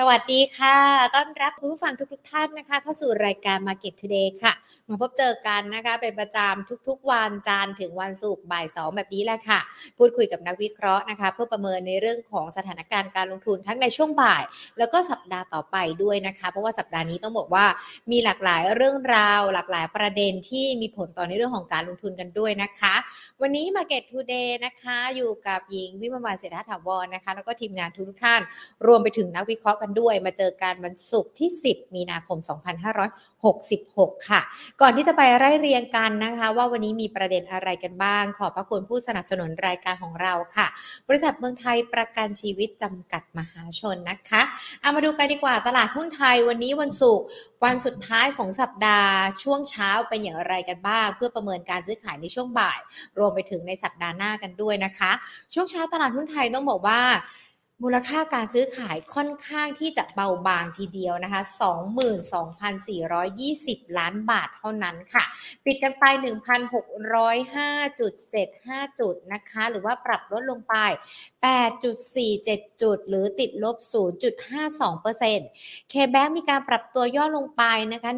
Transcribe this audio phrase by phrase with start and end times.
[0.00, 0.78] สวัสดีค่ะ
[1.14, 4.52] ต้อนรับคุณผู้ฟังทุกๆทท่านนะคะ เข้าสู่รายการ Market Today ค่ะ
[4.88, 9.60] มาพบเจอกันนะคะ เป็นประจำทุกๆวันจันทร์ถึงวันศุกร์บ่ายสองแบบนี้แหละค่ะ
[9.98, 14.42] พูดคุยกับนักวิเคราะห์นะคะ เพื่อประเมินในเรื่องของสถานการณ์การลงทุนทั้งในช่วงบ่าย
[14.78, 17.66] แล้วก็สัปดาห์ต่อไปด้วยนะคะ เพราะว่าสัปดาห์นี้ต้องบอกว่า
[18.10, 22.94] มีหลากหลายเรื่องราว หลากหลายประเด็นที่มีผลต่อในเรื่องของการลงทุนกันด้วยนะคะ
[23.40, 28.40] วันนี้ Market Today นะคะ อยู่กับหญิงวิมวานเศรษฐถาวรนะคะ แล้วก็ทีมงานทุกท่าน
[28.86, 32.38] รวมไปถึงนักวิเคราะห์กันด้วย มาเจอกันวันศุกร์ที่ 10 มีนาคม
[33.52, 34.40] 2566 ค่ะ
[34.80, 40.66] ก่อนที่จะไปไล่เรียงกันนะคะ ว่าวันนี้มีประเด็นอะไรกันบ้าง ขอบพระคุณผู้สนับสนุนรายการของเราค่ะ
[41.08, 44.42] บริษัทเมืองไทยประกันชีวิตจำกัดมหาชนนะคะ
[44.80, 47.26] เอามาดูกันดีกว่าตลาดหุ้นไทยวันนี้วันศุกร์
[47.64, 49.12] วันสุดท้ายของสัปดาห์
[49.42, 52.80] ช่วงเช้าเป็นอย่างไรกันบ้าง เพื่อประเมินการซื้อขายในช่วงบ่าย
[53.18, 55.12] รวมไปถึงในสัปดาห์หน้ากันด้วยนะคะ
[55.54, 57.00] ช่วงเช้าตลาดหุ้นไทยต้องบอกว่า
[57.82, 61.42] มูลค่าการซื้อขายค่อนข้างที่จะเบาบางทีเดียวนะคะ
[63.04, 65.24] 22,420 ล้านบาทเท่านั้นค่ะ
[65.64, 70.74] ปิดกันไป 1,605.75 จุดนะคะ หรือว่าปรับลดลงไป
[71.46, 78.10] 8.47 จุด หรือติดลบ 0.52%เคแบงมีการปรับตัวย่อลงไปนะคะ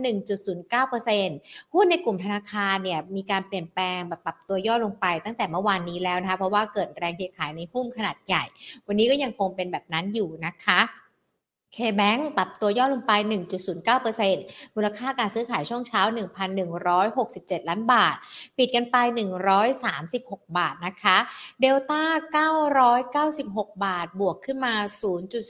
[1.03, 8.45] 1.09%หุ้นในกลุ่มธนาคารเนี่ยมีการเปลี่ยนแปลงแบบปรับตัวย่อลงไปตั้งแต่เมื่อวานนี้แล้วนะคะ เพราะว่าเกิดแรงเทขายในหุ้นขนาดใหญ่
[8.87, 10.81] วันนี้ก็ยังคงเป็นแบบนั้นอยู่นะคะ
[11.77, 13.13] K-Bank ปรับตัวย่อลงไป
[13.95, 16.03] 1.09%มูลค่าการซื้อขายช่วงเช้า
[16.87, 18.17] 1,167 ล้านบาท
[18.59, 18.97] ปิดกันไป
[19.77, 21.17] 136 บาทนะคะ
[21.61, 22.03] เดลต้า
[23.33, 24.75] 996 บาท บวกขึ้นมา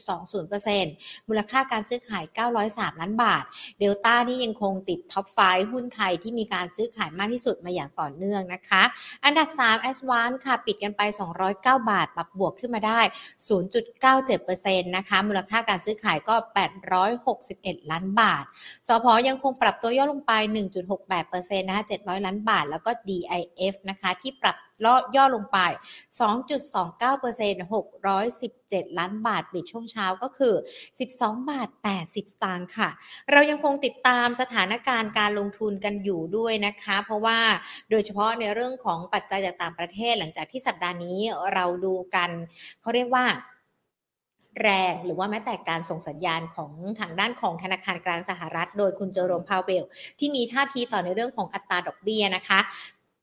[0.07, 2.25] 0.20%มูลค่าการซื้อขาย
[2.63, 3.45] 903 ล้านบาท
[3.81, 5.39] เดลต้านี่ยังคงติดท็อปไฟ
[5.73, 8.83] หุ้นไทยที่มีการซื้อขายมากที่สุดมาอย่างต่อเนื่องนะคะ
[9.25, 11.03] อันดับ3 a s v a n ค่ะ ปิดกันไป
[11.47, 13.01] 209 บาท ปรับบวกขึ้นมาได้
[13.99, 16.35] 0.97%นะคะ มูลค่าการซื้อขายก็
[17.13, 18.45] 861 ล้านบาท
[18.89, 20.33] สพยังคงปรับตัวย่อลงไป
[20.97, 24.57] 1.68%นะคะ700 ล้านบาท แล้วก็ DIF นะคะที่ปรับ
[24.87, 25.59] ลย่อลงไป
[26.21, 30.55] 2.29% 617 ล้านบาท ปิดช่วงเช้าก็คือ
[31.03, 32.89] 12 บาท 80 สตางค์ค่ะ
[33.31, 37.39] เรายังคงติดตามสถานการณ์การลงทุนกันอยู่ด้วยนะคะ เพราะว่า
[37.91, 41.19] โดยเฉพาะในเรื่องของปัจจัยจากต่างประเทศหลังจากที่สัปดาห์นี้
[41.55, 42.31] เราดูกัน
[42.81, 43.25] เขาเรียกว่า
[44.63, 46.71] แรงหรือว่าแม้แต่การส่งสัญญาณของ
[47.01, 49.85] ทางด้านของธนาคารกลางสหรัฐ โดยคุณเจอโรมพาวเวล
[50.19, 52.59] ที่มีท่าทีต่อในเรื่องของอัตราดอกเบี้ยนะคะ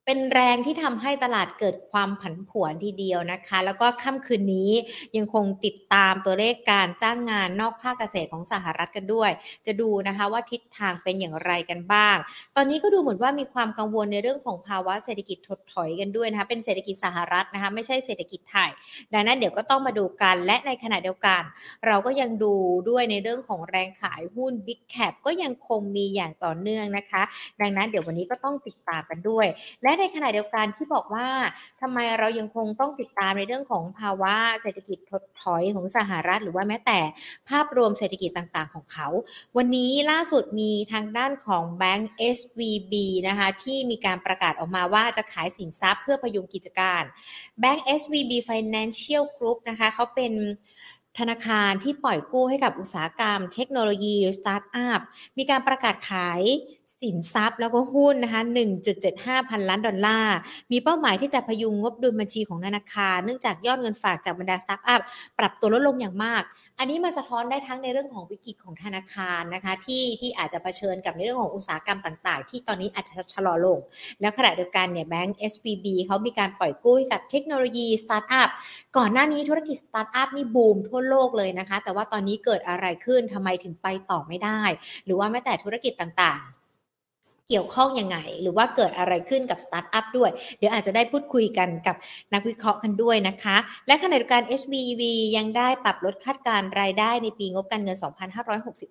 [0.07, 4.71] เป็นแรงที่ทำให้ตลาดเกิดความผันผวนทีเดียวนะคะ แล้วก็ค่ำคืนนี้
[5.17, 9.31] ยังคงติดตามตัวเลขการจ้างงานนอกภาคเกษตรของสหรัฐกันด้วย
[9.65, 12.15] จะดูนะคะว่าทิศทางเป็นอย่างไรกันบ้าง
[12.55, 18.69] ตอนนี้ก็ดูเหมือนว่ามีความกังวลในเรื่องของภาวะเศรษฐกิจถดถอยกันด้วยนะคะเป็นเศรษฐกิจสหรัฐนะคะไม่ใช่เศรษฐกิจไทย
[19.13, 21.41] ดังนั้นเดี๋ยวก็ต้องมาดูกันและในขณะเดียวกัน
[21.87, 22.53] เราก็ยังดู
[22.89, 27.23] ด้วยในเรื่องของแรงขายหุ้น Big Cap ก็ยังคงมีอย่างต่อเนื่องนะคะ
[27.61, 29.47] ดังนั้นเดี๋ยววันนี้ก็ต้องติดตามกันด้วย
[29.83, 31.27] และในขณะเดียวกันที่บอกว่า
[31.81, 36.99] ทำไมเรายังคงต้องติดตามในเรื่องของภาวะเศรษฐกิจถดถอยของสหรัฐ หรือว่าแม้แต่
[37.49, 39.07] ภาพรวมเศรษฐกิจต่างๆ ของเขา
[39.57, 42.93] วันนี้ล่าสุดมีทางด้านของแบงก์ SVB
[43.27, 47.03] นะคะที่มีการประกาศออกมาว่าจะขายสินทรัพย์เพื่อพยุงกิจการ
[47.59, 50.33] แบงก์ SVB Financial Group นะคะเขาเป็น
[51.19, 54.99] ธนาคารที่ปล่อยกู้ให้กับอุตสาหกรรมเทคโนโลยีสตาร์ทอัพ
[55.37, 56.41] มีการประกาศขาย
[57.05, 58.41] สินทรัพย์แล้วก็หุ้นนะคะ
[58.95, 60.37] 1.75 พันล้านดอลลาร์
[60.71, 65.01] มีเป้าหมายที่จะพยุงงบดุลบัญชีของธนาคาร เนื่องจากยอดเงินฝากจากบรรดาสตาร์ทอัพ
[65.39, 66.43] ปรับตัวลดลงอย่างมาก
[66.79, 73.79] อันนี้มาสะท้อนได้ทั้งในเรื่องของวิกฤตของธนาคารนะคะ ที่ที่อาจจะเผชิญกับในเรื่องของอุตสาหกรรมต่าง ๆ ที่ตอนนี้อาจจะชะลอลง
[74.21, 78.49] แล้วขณะเดียวกันเนี่ยแบงก์ SVB เขามีการปล่อยกู้กับเทคโนโลยีสตาร์ทอัพ
[78.97, 84.61] ก่อนหน้านี้ธุรกิจสตาร์ทอัพนี่บูมทั่วโลกเลยนะคะ แต่ว่าตอนนี้เกิดอะไรขึ้นทำไมถึงไปต่อไม่ได้
[85.05, 86.54] หรือว่าแม้แต่ธุรกิจต่างๆ
[87.49, 91.95] เกี่ยวข้องยังไง หรือว่าเกิดอะไรขึ้นกับสตาร์ทอัพด้วย เดี๋ยวอาจจะได้พูดคุยกันกับ
[92.33, 93.57] นักวิเคราะห์กันด้วยนะคะ
[93.87, 95.01] และขณะเดียวกัน HBV
[95.37, 97.97] ยังได้ปรับลดคาดการรายได้ในปีงบการเงิน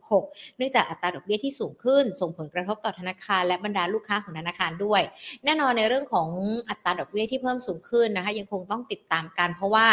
[0.00, 5.02] 2566 เนื่องจากอัตราดอกเบี้ยที่สูงขึ้น ส่งผลกระทบต่อธนาคารและบรรดาลูกค้าของธนาคารด้วย
[5.44, 6.28] แน่นอนในเรื่องของ
[6.70, 9.86] อัตราดอกเบี้ยที่เพิ่มสูงขึ้นนะคะ ยังคงต้องติดตามกัน เพราะว่า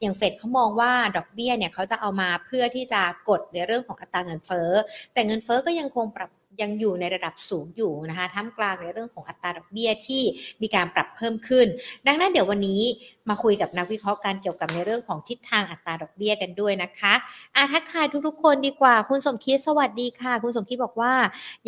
[0.00, 4.70] อย่างเฟดเขามองว่าดอกเบี้ยเนี่ยเขาจะเอามาเพื่อที่จะกดในเรื่องของอัตราเงินเฟ้อ
[5.12, 6.30] แต่เงินเฟ้อก็ยังคงปรับ
[6.62, 10.22] ยังอยู่ในระดับสูงอยู่นะคะท่ามกลางในเรื่องของอัตราดอกเบี้ยที่
[10.62, 11.66] มีการปรับเพิ่มขึ้น
[12.06, 12.82] ดังนั้นเดี๋ยววันนี้
[13.28, 17.14] มาคุยกับนักวิเคราะห์การเกี่ยวกับในเรื่องของทิศทางอัตราดอกเบี้ยกันด้วยนะคะ
[17.56, 21.14] อาทักทายทุกๆ คนดีกว่า คุณสมคิดสวัสดีค่ะ คุณสมคิดบอกว่า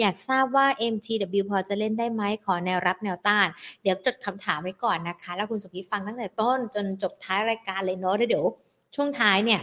[0.01, 3.47] อยากทราบว่า MTW พอจะเล่นได้ไหมขอแนวรับแนวต้าน
[3.83, 8.45] เดี๋ยวจดคำถามไว้ก่อนนะคะ แล้วคุณสมคิดฟังตั้งแต่ต้นจนจบท้ายรายการเลยเนาะเดี๋ยว
[8.95, 9.61] ช่วงท้ายเนี่ย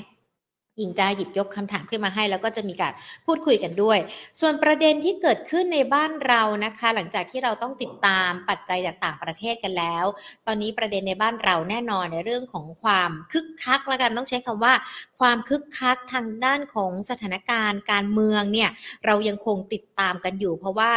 [0.77, 2.93] หญิงจะหยิบยกคำถามขึ้นมาให้ แล้วก็จะมีการ
[3.25, 3.99] พูดคุยกันด้วย
[4.39, 10.05] ส่วนประเด็นที่เกิดขึ้นในบ้านเรานะคะ หลังจากที่เราต้องติดตามปัจจัยจากต่างประเทศกันแล้ว
[10.47, 14.73] ตอนนี้ประเด็นในบ้านเราแน่นอนในเรื่องของความคึกคักล้วกันต้องใช้คำว่า
[15.19, 18.69] ความคึกคักทางด้านของสถานการณ์การเมืองเนี่ย
[19.05, 20.91] เรายังคงติดตามกันอยู่ เพราะว่า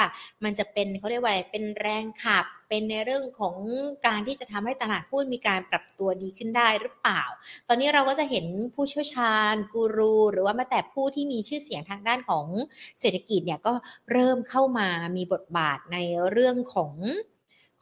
[0.44, 3.56] มันจะเป็นเขาเรียกว่าอะไรเป็นแรงขับ เป็นในเรื่องของ
[4.06, 7.22] การที่จะทำให้ตลาดหุ้นมีการปรับตัวดีขึ้นได้หรือเปล่า
[7.68, 12.46] ตอนนี้เราก็จะเห็นผู้เชี่ยวชาญกูรู หรือว่าแม้แต่ผู้ที่มีชื่อเสียงทางด้านของ
[13.00, 13.74] เศรษฐกิจเนี่ยก็
[14.12, 15.98] เริ่มเข้ามามีบทบาทใน
[16.30, 16.92] เรื่องของ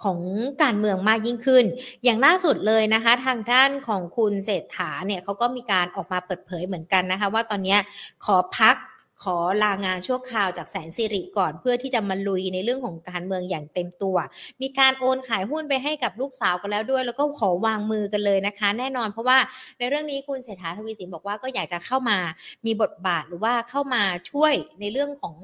[0.05, 0.19] ของ
[0.63, 1.65] การเมืองมากยิ่งขึ้น
[2.05, 7.77] อย่างล่าสุดเลยนะคะ ทางด้านของคุณเศรษฐาเนี่ยเขาก็มีการออกมาเปิดเผยเหมือนกันนะคะ ว่าตอนนี้
[8.25, 8.77] ขอพัก
[9.23, 14.17] ขอลางานชั่วคราวจากแสนสิริก่อนเพื่อที่จะมาลุยในเรื่องของการเมืองอย่างเต็มตัว
[14.63, 19.39] มีการโอนขายหุ้นไปให้กับลูกสาวกันแล้วด้วย แล้วก็ขอวางมือกันเลยนะคะ แน่นอนเพราะว่า
[19.79, 22.19] ในเรื่องนี้คุณเศรษฐาทวีสินบอกว่าก็อยากจะเข้ามา
[22.67, 25.37] มีบทบาทหรือว่าเข้ามาช่วยในเรื่องของ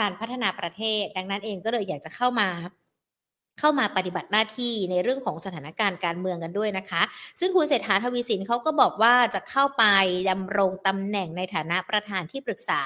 [0.00, 2.48] การพัฒนาประเทศ ดังนั้นเองก็เลยอยากจะเข้ามา
[3.58, 7.02] เข้ามาปฏิบัติหน้าที่ในเรื่องของสถานการณ์การเมืองกันด้วยนะคะ
[7.40, 9.84] ซึ่งคุณเศรษฐาทวีสินเขาก็บอกว่าจะเข้าไป
[10.30, 12.82] ดำรงตำแหน่งในฐานะประธานที่ปรึกษา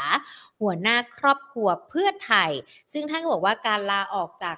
[0.61, 2.51] หัวหน้าครอบครัวเพื่อไทย
[2.93, 4.57] ซึ่งท่านก็บอกว่าการลาออกจาก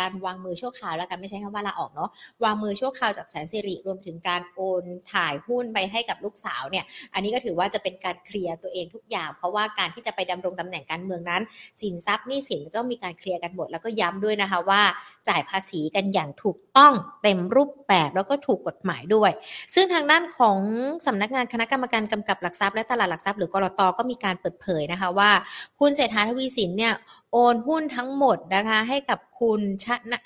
[0.00, 2.10] การวางมือชั่วคราวแล้วกันไม่ใช่คำว่าลาออกเนาะ
[2.44, 6.84] วางมือชั่วคราวจากแสนสิริรวมถึงการโอนถ่ายหุ้นไปให้กับลูกสาวเนี่ย
[7.14, 11.42] อันนี้ก็ถือว่าจะเป็นการเคลียร์ตัวเองทุกอย่าง เพราะว่าการที่จะไปดำรงตำแหน่งการเมืองนั้น
[11.80, 14.82] สินทรัพย์นี่สินต้องมีการเคลียร์กันหมดแล้วก็ย้ำด้วยนะคะว่า
[15.28, 19.30] จ่ายภาษีกันอย่างถูกต้องเต็มรูปแบบแล้วก็ถูกกฎหมายด้วย
[19.74, 20.58] ซึ่งทางด้านของ
[21.06, 25.30] สำนักงานคณะกรรมการกำกับหลักทรัพย์และตลาดหลักทรัพย์หรือกรตก็มีการเปิดเผยนะคะว่า
[25.78, 26.94] คุณเศรษฐาทวีสินเนี่ย
[27.32, 30.18] โอนหุ้นทั้งหมดนะคะให้กับคุณชนะ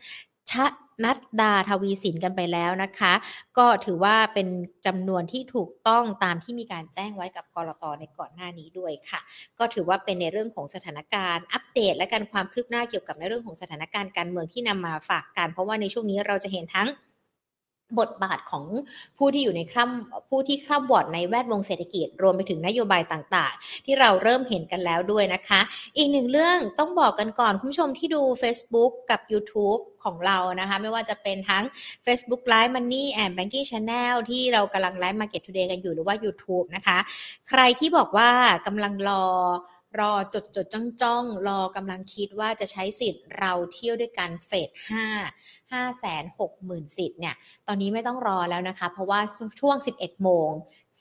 [0.50, 0.52] ช
[1.04, 3.12] นัดดาทวีสินกันไปแล้วนะคะ
[3.58, 4.48] ก็ถือว่าเป็น
[4.86, 9.20] จำนวนที่ถูกต้องตามที่มีการแจ้งไว้กับกรตในก่อนหน้านี้ด้วยค่ะ
[9.58, 16.88] ก็ถือว่าเป็นในเรื่องของสถานการณ์อัปเดต และการความคืบหน้าเกี่ยวกับในเรื่องของสถานการณ์การเมืองที่นำมาฝากกัน เพราะว่าในช่วงนี้เราจะเห็นทั้ง
[17.98, 18.64] บทบาทของ
[19.18, 25.60] ผู้ที่อยู่ในคร่ำผู้ที่คร่ำวอดในแวดวงเศรษฐกิจ รวมไปถึงนโยบายต่างๆ ที่เราเริ่มเห็นกันแล้วด้วยนะคะ
[25.96, 31.64] อีกหนึ่งเรื่องต้องบอกกันก่อน คุณผู้ชมที่ดู Facebook กับ YouTube ของเรานะคะ ไม่ว่าจะเป็นทั้ง
[32.06, 36.98] Facebook Live Money and Banking Channel ที่เรากำลังไลฟ์ Market Today กันอยู่หรือว่า YouTube นะคะ
[37.48, 38.30] ใครที่บอกว่า
[38.66, 39.24] กำลังรอ
[39.98, 45.06] รอจดจดจ้องจ้องรอกำลังคิดว่าจะใช้สิทธิ์เราเที่ยวด้วยกันเฟสห้า
[45.72, 47.34] ห้าแสนหกหมื่นสิทธิ์เนี่ย
[47.66, 49.20] ตอนนี้ไม่ต้องรอแล้วนะคะ เพราะว่า
[49.60, 50.50] ช่วง 11 โมง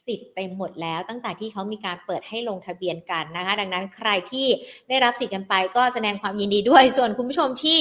[0.06, 4.46] สิทธิ์เต็มหมดแล้วตั้งแต่ที่เขามีการเปิดให้ลงทะเบียนกันนะคะ ดังนั้นใครที่
[4.88, 7.78] ได้รับสิทธิ์กันไปก็แสดงความยินดีด้วย ส่วนคุณผู้ชมที่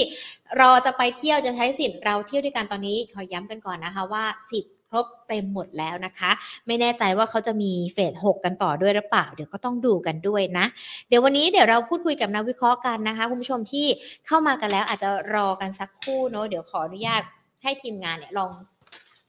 [0.61, 6.31] รอจะไปเที่ยวจะใช้สิทธิ์เราเที่ยวด้วยกันตอนนี้ขอย้ำกันก่อนนะคะว่าสิทธิ์ ครบเต็มหมดแล้วนะคะ
[6.67, 10.65] ไม่แน่ใจว่าเขาจะมีเฟสหกกันต่อด้วยหรือเปล่า เดี๋ยวก็ต้องดูกันด้วยนะ
[11.07, 13.87] เดี๋ยววันนี้เดี๋ยวเราพูดคุยกับนักวิเคราะห์กันนะคะ คุณผู้ชมที่
[14.27, 17.21] เข้ามากันแล้วอาจจะรอกันสักครู่เนาะเดี๋ยวขออนุญาต
[17.63, 18.51] ให้ทีมงานเนี่ยลอง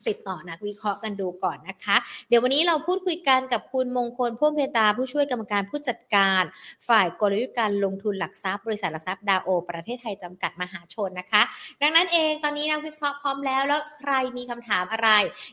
[0.08, 1.96] ติดต่อนักวิเคราะห์กันดูก่อนนะคะ
[2.28, 6.42] เดี๋ยววันนี้เราพูดคุยกันกับคุณมงคลพ่วงเพตาผู้ช่วยกรรมการผู้จัดการ
[6.88, 11.42] ฝ่ายกลยุทธ์การลงทุนหลักทรัพย์บริษัทหลักทรัพย์ดาวโอ ประเทศไทยจำกัดมหาชนนะคะ
[11.82, 15.10] ดังนั้นเองตอนนี้นักวิเคราะห์พร้อมแล้ว แล้วใครมีคำถามอะไร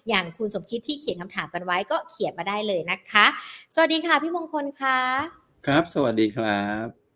[0.10, 3.26] อย่างคุณสมคิดที่เขียนคำถามกันไว้ก็เขียนมาได้เลยนะคะ
[3.74, 5.00] สวัสดีค่ะพี่มงคลคะ
[5.66, 7.07] ครับ สวัสดีครับ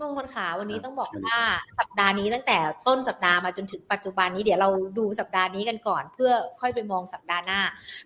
[0.00, 1.38] มงคลขาวันนี้ต้องบอกว่า
[1.78, 7.60] สัปดาห์นี้ตั้งแต่ต้นสัปดาห์มาจนถึงปัจจุบันนี้เดี๋ยวเราดูสัปดาห์นี้กันก่อน เพื่อค่อยไปมองสัปดาห์หน้า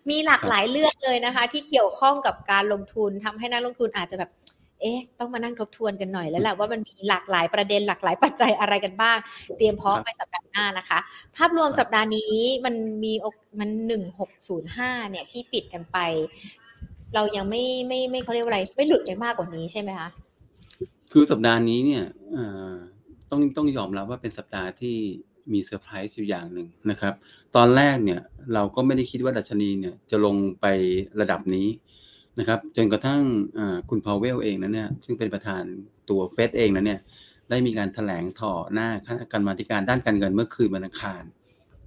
[0.09, 4.31] มีหลากหลายเรื่องเลยนะคะ ที่เกี่ยวข้องกับการลงทุนทำให้นักลงทุนอาจจะแบบ
[4.81, 9.17] เอ๊ะ ต้องมานั่งทบทวนกันหน่อยแล้วแหละว่ามันมีหลากหลายประเด็นหลากหลายปัจจัยอะไรกันบ้าง
[9.57, 10.99] เตรียมพร้อมไปสัปดาห์หน้านะคะ
[11.35, 13.13] ภาพรวมสัปดาห์นี้มันมี
[13.59, 15.97] มันหนึ่งหกศูนย์ห้าเนี่ยที่ปิดกันไป
[17.15, 20.09] เรายังไม่ไม่ไม่เขาเรียกว่าอะไร ไม่หลุดไปมากกว่านี้ใช่ไหมคะ
[21.11, 22.03] คือสัปดาห์นี้เนี่ย
[23.31, 24.97] ต้องต้องยอมรับว่าเป็นสัปดาห์ที่
[25.53, 27.13] มีเซอร์ไพรส์อยู่อย่างหนึ่งนะครับ
[27.55, 28.21] ตอนแรกเนี่ย
[28.53, 30.65] เราก็ไม่ได้คิดว่าดัชนีเนี่ยจะลงไป
[31.19, 31.67] ระดับนี้
[32.39, 33.21] นะครับ จนกระทั่ง
[33.89, 35.63] คุณพาวเวลเองนะเนี่ยซึ่งเป็นประธาน
[36.09, 36.99] ตัวเฟดเองนะเนี่ย
[37.49, 41.23] ได้มีการแถลงต่อหน้าคณะกรรมาธิการด้านการเงินเมื่อคืนวันอังคาร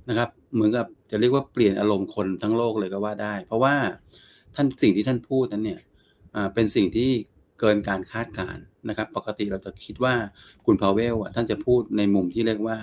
[0.08, 3.74] นะครับ เหมือนกับจะเรียกว่าเปลี่ยนอารมณ์คนทั้งโลกเลยก็ว่าได้ เพราะว่า
[4.54, 5.80] ท่านสิ่งที่ท่านพูดนั้นเนี่ย
[6.54, 7.10] เป็นสิ่งที่
[7.60, 8.56] เกินการคาดการณ์
[8.88, 10.14] นะครับ ปกติเราจะคิดว่า
[10.66, 12.78] คุณพาวเวลอะท่านจะพูดในมุมที่เรียกว่า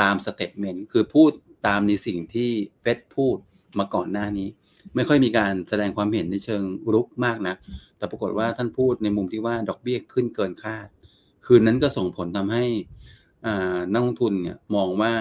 [0.00, 1.30] ตาม statement คือพูด
[1.66, 3.36] ตามในสิ่งที่เฟดพูด
[3.78, 4.48] มาก่อนหน้านี้
[4.94, 7.54] ไม่ค่อยมีการแสดงความเห็นในเชิงรุกมากนะ
[7.96, 10.88] แต่ปรากฏว่าท่านพูดในมุมที่ว่าดอกเบี้ยขึ้นเกินคาด
[11.46, 12.64] คืนนั้นก็ส่งผลทำให้
[13.92, 15.12] นักลงทุนเนี่ยมองว่า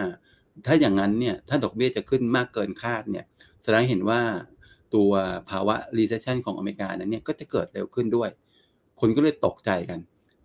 [0.66, 3.26] ถ้าอย่างนั้นเนี่ยถ้าดอกเบี้ยจะขึ้นมากเกินคาดเนี่ย
[3.64, 4.22] แสดงเห็นว่า
[4.96, 5.12] ตัว
[5.50, 8.30] ภาวะ recession ของอเมริกานั้นเนี่ยก็จะเกิดเร็วขึ้นด้วย
[9.00, 10.00] คนก็เลยตกใจกัน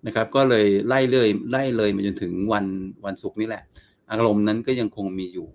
[0.07, 2.65] นะครับ ก็เลยไล่เลยไล่เลยมาจนถึงวัน
[3.05, 3.63] วันศุกร์นี่แหละ
[4.11, 5.49] อารมณ์นั้นก็ยังคงมีอยู่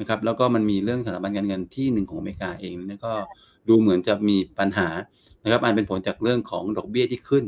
[0.00, 3.12] นะครับ แล้วก็มันมีเรื่องสถาบันการเงินที่หนึ่งของอเมริกาเองนี่ก็
[3.68, 4.88] ดูเหมือนจะมีปัญหา
[5.44, 7.44] นะครับอันเป็นผลจากเรื่องของดอกเบี้ยที่ขึ้น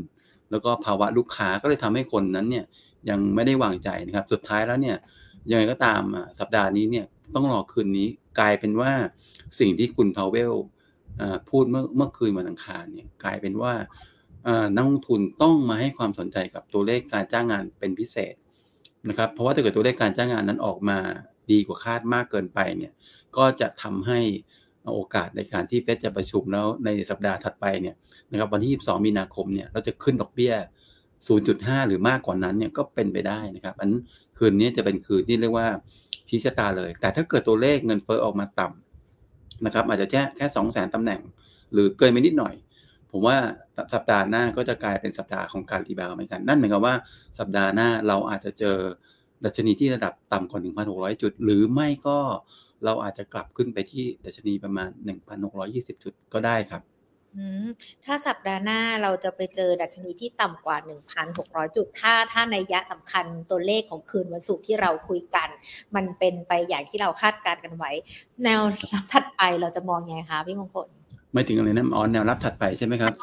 [0.51, 2.65] แล้วก็ภาวะลูกค้าก็เลยทำให้คนนั้นเนี่ย
[3.09, 4.97] ยังไม่ได้วางใจนะครับ สุดท้ายแล้วเนี่ย
[5.49, 6.01] ยังไงก็ตาม
[6.39, 7.05] สัปดาห์นี้เนี่ย
[7.35, 8.07] ต้องรอคืนนี้
[8.39, 8.91] กลายเป็นว่า
[9.59, 10.53] สิ่งที่คุณพาวเวล
[11.49, 13.73] พูดเมื่อเมื่อคืนวันอังคารเนี่ยกลายเป็นว่า
[14.75, 18.33] นักลงทุนต้องมาให้ความสนใจกับตัวเลขการจ้างงานเป็นพิเศษ
[19.09, 20.97] นะครับ เพราะว่าถ้าเกิดตัวเลขการจ้างงานนั้นออกมา
[21.51, 22.91] ดีกว่าคาดมากเกินไปเนี่ย
[23.37, 24.19] ก็จะทำให้
[24.95, 27.95] โอกาสในการที่เฟดจะประชุมแล้วในสัปดาห์ถัดไปเนี่ย
[28.31, 30.53] นะครับวันที่ 22 มีนาคมเนี่ยเราจะขึ้นดอกเบี้ย
[31.21, 33.91] 0.5 หรือมากกว่านั้นเนี่ยก็เป็นไปได้นะครับอัน
[34.37, 35.67] คืนนี้จะเป็นคืนที่เรียกว่า
[36.29, 41.21] ชี้ชะตาเลย แต่ถ้าเกิดตัวเลขเงินเฟ้อออกมาต่ำนะครับอาจจะแค่แค่ 2 0 0 0 0 0ตำแหน่ง
[41.73, 42.53] หรือเกินไปนิดหน่อย
[43.13, 43.37] ผมว่า
[43.93, 46.95] สัปดาห์หน้าก็จะกลายเป็นสัปดาห์ของการรีบาวเหมือนกัน นั่นหมายความว่า
[47.39, 48.77] สัปดาห์หน้าเราอาจจะเจอ
[49.45, 52.17] ดัชนีที่ระดับต่ำกว่า 1,600 จุด หรือไม่ก็
[52.85, 54.89] เราอาจจะกลับขึ้นไปที่ดัชนีประมาณ
[55.45, 56.81] 1,620 จุดก็ได้ครับ
[58.05, 60.77] ถ้าสัปดาห์หน้าเราจะไปเจอดัชนีที่ต่ำกว่า
[61.27, 65.49] 1,600 จุด ถ้าถ้าในยะสำคัญตัวเลขของคืนวันศุกร์ที่เราคุยกัน
[65.95, 67.91] มันเป็นไปอย่างที่เราคาดการณ์กันไว้
[68.43, 68.61] แนว
[68.93, 70.87] รับถัดไปเราจะมองไงคะพี่มงคล
[71.33, 73.13] ไม่ถึงอะไรนะอ๋อแนวรับถัดไปใช่ไหมครับ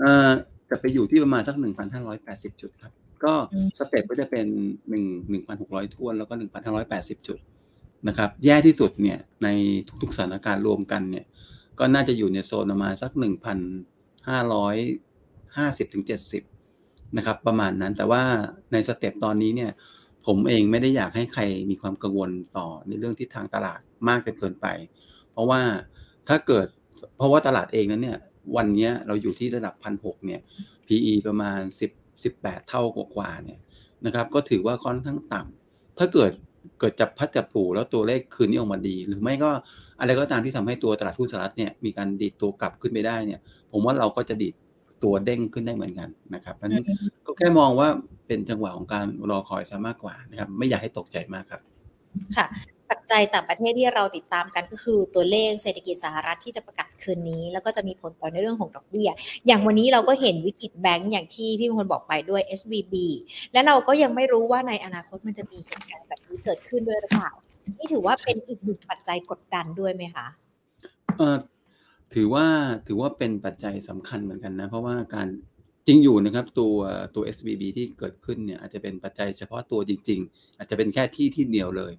[0.00, 0.28] เอ่อ
[0.70, 1.56] จะไปอยู่ที่ประมาณสัก
[2.08, 2.92] 1,580จุดครับ
[3.24, 3.34] ก็
[3.78, 4.46] สเต็ปก็จะเป็น
[4.90, 6.34] 1 1,600ทวนแล้วก็
[6.80, 7.38] 1,580จุด
[8.08, 9.48] นะครับแย่ที่สุดเนี่ยใน
[10.02, 11.26] ทุกๆสถานการณ์รวมกันเนี่ย
[11.78, 16.04] ก็น่าจะอยู่ในโซนประมาณสัก1,550ถึง
[16.58, 18.22] 70นะครับ ประมาณนั้นแต่ว่า
[18.72, 19.70] ในสเต็ปตอนนี้เนี่ย
[20.26, 24.66] ผมเองไม่ได้อยากให้ใครมีความกังวลต่อในเรื่องที่ทางตลาดมากเกินไป
[25.30, 25.60] เพราะว่า
[26.28, 26.66] ถ้าเกิด
[27.16, 28.18] เพราะว่าตลาดเองนั้นเนี่ย
[28.56, 30.40] วันนี้เราอยู่ที่ระดับพันหเนี่ย
[30.86, 31.90] PE ประมาณ10
[32.24, 32.82] 18เท่า
[33.16, 33.58] กว่าเนี่ย
[34.06, 36.32] นะครับ ก็ถือว่าค่อนข้างต่ำถ้าเกิด
[36.80, 39.50] เกิดจับพัดจับผูแล้วตัวเลขคืนนี้ออกมาดี หรือไม่ก็
[40.00, 43.40] อะไรก็ตามที่ทำให้ตัวตลาดหุ้นสหรัฐเนี่ยมีการดีดตัวกลับขึ้นไปได้เนี่ย
[43.72, 44.54] ผมว่าเราก็จะดีด
[45.04, 46.84] ตัวเด้งขึ้นได้เหมือนกันนะครับเพราะนั้น
[47.26, 47.88] ก็แค่มองว่า
[48.26, 51.60] เป็นจังหวะของการรอคอยซะมากกว่านะครับ ไม่อยากให้ตกใจมากครับ
[52.36, 52.46] ค่ะ
[52.90, 59.10] ปัจจัยต่างประเทศที่เราติดตามกันก็คือตัวเลขเศรษฐกิจสหรัฐที่จะประกาศคืนนี้ แล้วก็จะมีผลต่อในเรื่องของดอกเบี้ย
[59.46, 62.94] อย่างวันนี้เราก็เห็นวิกฤตแบงก์อย่างที่พี่มงคลบอกไปด้วย SVB
[63.52, 67.30] และเราก็ยังไม่รู้ว่าในอนาคตมันจะมีเหตุการณ์แบบนี้เกิดขึ้นด้วยหรือเปล่า
[67.78, 70.26] นี่ถือว่าเป็นอีกหนึ่งปัจจัยกดดันด้วยไหมคะ
[71.18, 71.38] เออ
[72.14, 72.46] ถือว่า
[72.86, 75.28] ถือว่าเป็นปัจจัยสำคัญเหมือนกันนะ เพราะว่าการ
[75.86, 76.74] จริงอยู่นะครับตัว
[77.14, 81.92] ตัว SVB ที่เกิดขึ้นเนี่ยอาจจะเป็นปัจจัยเฉพาะตัวจริง ๆ อาจจะเป็นแค่ที่ที่เดียวเลย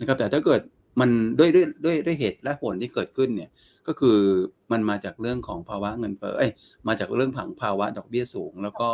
[0.00, 0.60] นะครับแต่ถ้าเกิด
[1.00, 3.50] มันด้วยด้วยด้วยด้วยเหตุและผลที่เกิดขึ้นเนี่ย
[3.86, 4.18] ก็คือ
[4.72, 6.52] มันมาจากเรื่องของภาวะเงินเฟ้อเอ้ย
[6.88, 8.90] มาจากเรื่องผังภาวะดอกเบี้ยสูง แล้วก็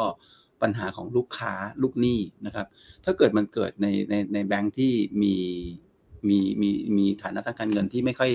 [0.62, 2.66] ปัญหาของลูกค้าลูกหนี้นะครับ
[3.04, 4.92] ถ้าเกิดมันเกิดในในในแบงค์ที่
[5.22, 5.34] มี
[6.28, 8.30] มีมีมีฐานะทางการเงินที่ไม่ค่อย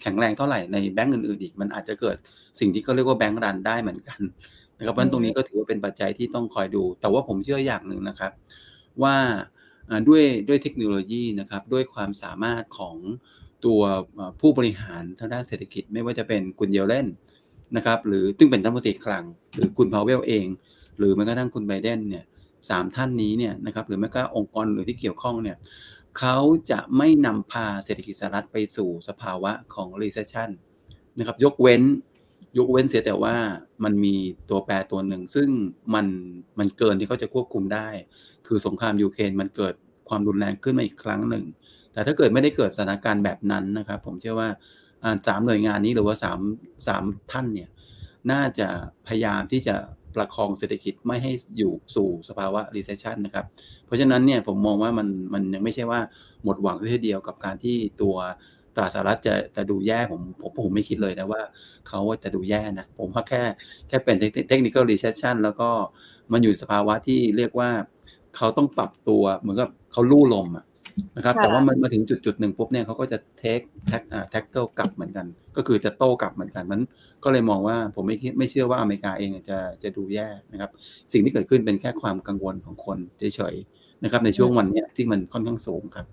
[0.00, 2.16] แข็งแรงเท่าไหร่ในแบงก์อื่นๆอีก มันอาจจะเกิด
[2.60, 4.20] สิ่งที่เขาเรียกว่าแบงก์รันได้เหมือนกัน
[4.78, 8.32] นะครับเพราะตรงนี้ก็ถือว่าเป็นปัจจัยที่ต้องคอยดู แต่ว่าผมเชื่ออย่างหนึ่งนะครับ
[9.02, 9.16] ว่า
[10.08, 12.96] ด้วยด้วยเทคโนโลยีนะครับด้วยความสามารถของ
[13.64, 13.80] ตัว
[14.40, 17.06] ผู้บริหารทางด้านเศรษฐกิจ ไม่ว่าจะเป็นคุณเยลเลน
[17.76, 20.46] นะครับหรือซึ่งเป็นรัฐมนตรีคลัง หรือคุณพาวเวลเอง
[20.98, 22.24] หรือแม้กระทั่งคุณไบเดนเนี่ย
[22.70, 25.56] สามท่านนี้เนี่ยนะครับหรือแม้กระทั่งองค์กรหรือที่เกี่ยวข้องเนี่ย
[26.18, 26.36] เขา
[26.70, 30.50] จะไม่นำพาเศรษฐกิจสหรัฐไปสู่สภาวะของ recession
[31.18, 31.82] นะครับยกเว้น
[32.58, 33.34] ยกเว้นเสียแต่ว่า
[33.84, 34.14] มันมี
[34.50, 35.48] ตัวแปรตัวหนึ่ง ซึ่ง
[35.94, 36.06] มัน
[36.58, 37.88] มันเกินที่เขาจะควบคุมได้
[38.46, 39.74] คือสงครามยูเครนมันเกิด
[40.08, 41.44] ความรุนแรงขึ้นมาอีกครั้งหนึ่ง
[41.92, 44.48] แต่ถ้าเกิดไม่ได้เกิดสถานการณ์แบบนั้นนะครับ ผมเชื่อว่า
[45.28, 46.40] สามหน่วยงานนี้หรือว่าสาม
[46.88, 47.68] สามท่านเนี่ย
[48.30, 48.68] น่าจะ
[49.06, 49.76] พยายามที่จะ
[50.14, 53.46] ประคองเศรษฐกิจไม่ให้อยู่สู่สภาวะ recession นะครับ
[53.86, 56.00] เพราะฉะนั้นเนี่ยผมมองว่ามันมันยังไม่ใช่ว่า
[56.44, 58.16] หมดหวังทีเดียวกับการที่ตัว
[58.74, 61.42] ตลาดสหรัฐจะจะดูแย่ผมผมผมไม่คิดเลยนะว่า
[61.88, 63.42] เขาจะดูแย่นะ ผมว่าแค่
[63.88, 64.16] แค่เป็น
[64.48, 65.68] technical recession แล้วก็
[66.32, 67.70] มันอยู่สภาวะที่เรียกว่า
[68.36, 70.64] เขาต้องปรับตัวเหมือนกับเขาลู่ลมอะ
[71.16, 76.80] นะครับแต่ว่ามันมาถึงจุดจุดหนึ่งปุ๊บเนี่ยเขาก็จะเทคแท็กแท็กเกิลกลับเหมือนกัน ก็คือจะโต้กลับเหมือนกันมัน
[77.24, 80.70] ก็เลยมองว่าผมไม่ไม่เชื่อว่าอเมริกาเองจะจะดูแย่นะครับ
[81.12, 86.06] สิ่งที่เกิดขึ้นเป็นแค่ความกังวลของคนเฉยๆนะครับในช่วงวันนี้ที่มันค่อนข้างสูงครับ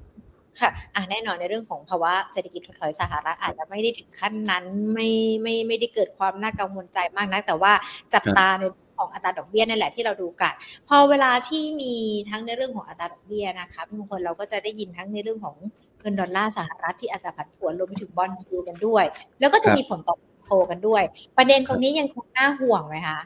[0.59, 5.09] ค่ะอะแน่นอนในเรื่องของภาวะเศรษฐกิจถดถอยสหรัฐอาจจะไม่ได้ถึงขั้นนั้นไม่
[5.41, 7.73] ไม่ไม่ได้เกิดความน่ากังวลใจมากนัก แต่ว่า
[8.13, 8.63] จับตาใน
[8.97, 10.53] ของอัตราดอกเบี้ยนั่นแหละที่เราดูกัน
[10.87, 11.93] พอเวลาที่มี
[12.29, 15.55] ทั้งในเรื่องของอัตราดอกเบี้ยนะคะพี่มงคลเราก็จะได้ยินทั้งในเรื่องของ
[16.01, 19.05] เงินดอลลาร์สหรัฐที่อาจจะผันผวนรวมไปถึงบอลยูกันด้วย
[19.39, 21.03] แล้วก็จะมีผลต่อโฟกันด้วย
[21.37, 23.19] ประเด็นตรงนี้ยังคงน่าห่วงไหมคะ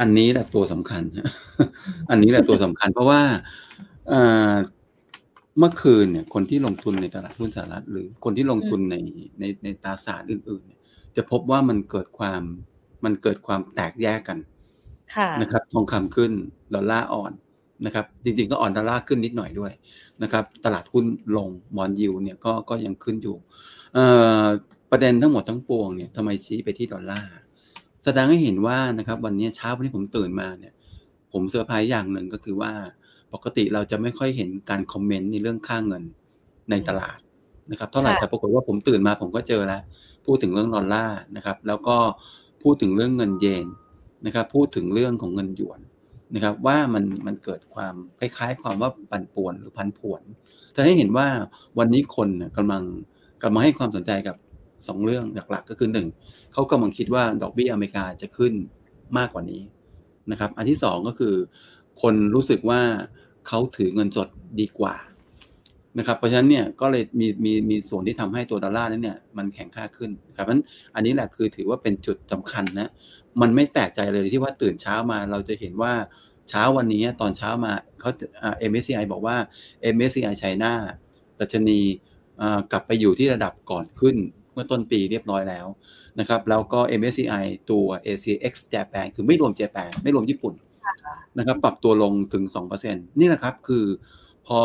[0.00, 1.02] อันนี้แหละตัวสำคัญ
[2.10, 3.20] อันนี้แหละตัวสำคัญ เพราะว่า
[5.58, 8.96] เมื่อคืนเนี่ยคนที่ลงทุนในตลาดหุ้นสหรัฐ หรือคนที่ลงทุนใน
[9.40, 10.80] ในในตราสารอื่นๆเนี่ย
[11.16, 12.42] จะพบว่ามันเกิดความ
[13.04, 14.38] มันเกิดความแตกแยกกัน
[15.40, 16.32] นะครับทองคำขึ้น
[16.74, 17.32] ดอลลาร์อ่อน
[17.86, 19.72] นะครับ จริงๆก็อ่อนดอลลาร์ขึ้นนิดหน่อยด้วย
[20.22, 21.04] นะครับ ตลาดหุ้น
[21.36, 23.36] ลงมอนยิวเนี่ยก็ก็ยังขึ้นอยู่
[24.90, 27.32] ประเด็นทั้งหมดทั้งปวงเนี่ยทำไมชี้ไปที่ดอลลาร์
[28.04, 30.72] แสดงให้เห็นว่านะครับ วันนี้เช้าวันนี้ผมตื่นมาเนี่ย
[31.32, 32.72] ผมเซอร์ไพรส์อย่างหนึ่งก็คือว่า
[33.32, 36.02] ปกติเราจะไม่ค่อยเห็นการคอมเมนต์ในเรื่องค่าเงิน
[36.70, 37.18] ในตลาด
[37.70, 39.82] นะครับเท่าไหร่แต่ปรากฏว่าผมตื่นมาผมก็เจอแล้ว
[40.26, 41.96] พูดถึงเรื่องดอลลาร์นะครับ แล้วก็
[42.62, 43.66] พูดถึงเรื่องเงินเยน
[44.26, 45.80] นะครับ พูดถึงเรื่องของเงินหยวน
[46.34, 50.22] นะครับ ว่ามันมันเกิดความคล้าย ๆ ความว่าปั่นป่วนหรือพันผวน
[50.76, 51.26] จะให้เห็นว่า
[51.78, 52.82] วันนี้คนกำลัง
[53.42, 54.36] กำลังให้ความสนใจกับ
[54.88, 56.06] สองเรื่องหลักๆ ก็คือหนึ่ง
[56.52, 58.52] เขากำลังคิดว่าดอกเบี้ยอเมริกาจะขึ้น
[59.18, 59.62] มากกว่านี้
[60.30, 61.34] นะครับ อันที่สองก็คือ
[62.02, 62.80] คนรู้สึกว่า
[63.46, 64.28] เขาถือเงินสด
[64.60, 64.94] ดีกว่า
[65.98, 72.90] นะครับเพราะฉะนั้นเนี่ยก็เลยมีมีมีส่วนที่ทำให้ตัวดอลลาร์นั้นเนี่ยมันแข็งค่าขึ้นครับเพราะฉะนั้นอันนี้แหละคือถือว่าเป็นจุดสำคัญนะ
[73.40, 75.92] มันไม่แปลกใจเลยที่ว่าตื่นเช้ามาเราจะเห็นว่า
[76.48, 78.10] เช้าวันนี้ตอนเช้ามาเขา
[78.58, 79.36] เอ็มเอสซีไอบอกว่า
[79.94, 80.72] MSCI ไชน่า
[81.40, 81.80] ดัชนี
[82.72, 84.16] กลับไปอยู่ที่ระดับก่อนขึ้น
[84.52, 85.66] เมื่อต้นปีเรียบร้อยแล้ว
[86.20, 90.54] นะครับแล้วก็ MSCI ตัว ACX Japan คือไม่รวมเจแปนไม่รวมญี่ปุ่น
[91.38, 92.44] นะครับปรับตัวลงถึง
[92.78, 93.84] 2%นี่แหละครับคือ
[94.46, 94.60] พอ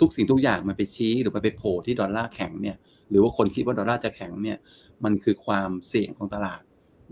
[0.00, 2.76] ทุกสิ่งทุกอย่างมันไปชี้หรือไปไปโผล่ที่ดอลลาร์แข็งเนี่ย
[3.10, 4.58] หรือว่าคนคิดว่าดอลลาร์จะแข็งเนี่ย
[5.04, 6.60] มันคือความเสี่ยงของตลาด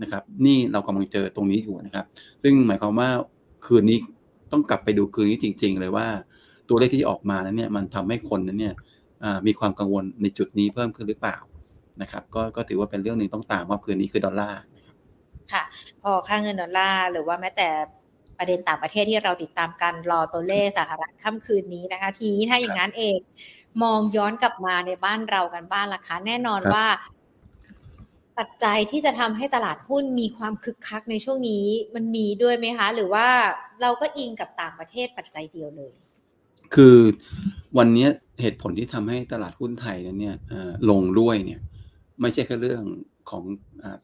[0.01, 2.05] นะครับ นี่เรากำลังเจอตรงนี้อยู่นะครับ
[2.43, 3.09] ซึ่งหมายความว่า
[3.65, 3.97] คืนนี้
[4.51, 6.07] ต้องกลับไปดูคืนนี้จริง ๆ เลยว่า
[6.69, 8.73] ตัวเลขที่ออกมานั้นเนี่ยมันทำให้คนนั้นเนี่ย
[9.47, 11.37] มีความกังวลในจุดนี้เพิ่มขึ้นหรือเปล่า
[12.01, 14.59] นะครับก็ก็ถือว่าเป็นเรื่องหนึ่งต้องตามว่าคืนนี้คือดอลลาร์
[15.53, 15.63] ค่ะ
[16.03, 17.69] พอค่าเงินดอลลาร์หรือว่าแม้แต่
[18.37, 23.17] ประเด็นต่างประเทศที่เราติดตามกันรอตัวเลขสหรัฐค่ำคืนนี้นะคะ ทีนี้ถ้าอย่างนั้นเอง
[23.83, 26.85] มองย้อนกลับมาในบ้านเรากันบ้านล่ะคะแน่นอนว่า
[28.37, 33.27] ปัจจัยที่จะทำให้ตลาดหุ้นมีความคึกคักในช่วงนี้มันมีด้วยไหมคะ หรือว่า
[33.81, 35.93] เราก็อิงกับต่างประเทศปัจจัยเดียวเลย
[36.73, 36.97] คือ
[37.77, 38.07] วันนี้
[38.41, 40.35] เหตุผลที่ทำให้ตลาดหุ้นไทยนั้นเนี่ย
[40.89, 41.61] ลงด้วยเนี่ย
[42.21, 42.83] ไม่ใช่แค่เรื่อง
[43.29, 43.43] ของ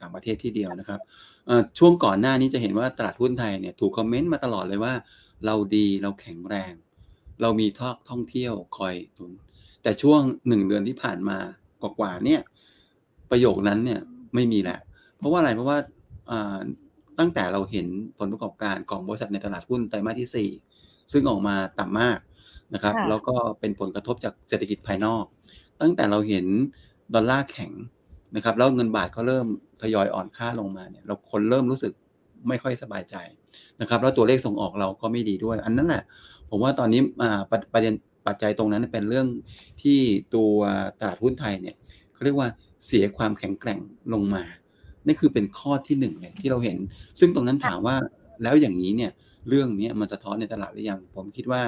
[0.01, 0.99] ต่างประเทศที่เดียวนะครับ
[1.77, 4.93] ช่วงก่อนหน้านี้จะเห็นว่าตลาดหุ้นไทยเนี่ยถูกคอมเมนต์มาตลอดเลยว่า
[5.45, 6.73] เราดีเราแข็งแรง
[7.41, 9.31] เรามีท่อท่องเที่ยวคอยทุน
[9.83, 11.37] แต่ช่วงหนึ่งเดือนที่ผ่านมา
[11.99, 12.41] กว่าเนี่ย
[13.31, 14.01] ประโยคนั้นเนี่ย
[14.35, 14.79] ไม่มีแหละ
[15.17, 15.77] เพราะว่าอะไรเพราะว่า
[17.19, 22.19] ตั้งแต่เราเห็นผลประกอบการของบริษัทในตลาดหุ้นไตรมาสที่ 4 ซึ่งออกมาต่ำมาก
[22.73, 25.25] นะครับ แล้วก็เป็นผลกระทบจากเศรษฐกิจภายนอก
[25.81, 26.45] ตั้งแต่เราเห็น
[27.13, 27.71] ดอลลาร์แข็ง
[28.35, 29.47] นะครับแล้วเงินบาทก็เริ่ม
[29.81, 31.93] ทยอยอ่อนค่าลงมาเนี่ยเราคนเริ่มรู้สึก
[32.47, 33.15] ไม่ค่อยสบายใจ
[33.81, 36.03] นะครับ แล้วตัวเลขส่งออกเราก็ไม่ดีด้วย อันนั้นแหละ
[36.49, 37.01] ผมว่าตอนนี้
[37.73, 37.93] ประเด็น
[38.27, 39.27] ปัจจัยตรงนั้นเป็นเรื่อง
[39.81, 39.99] ที่
[40.35, 40.53] ตัว
[40.99, 41.75] ตลาดหุ้นไทยเนี่ย
[42.13, 42.49] เขาเรียกว่า
[42.85, 43.79] เสียความแข็งแกร่ง
[44.13, 44.43] ลงมา
[45.05, 46.77] นี่คือเป็นข้อที่หนึ่งเลยที่เราเห็น
[47.19, 47.95] ซึ่งตรงนั้นถามว่า
[48.43, 49.11] แล้วอย่างนี้เนี่ย
[49.49, 51.61] เรื่องนี้มันสะท้อนในตลาดหรือยังผมคิดว่า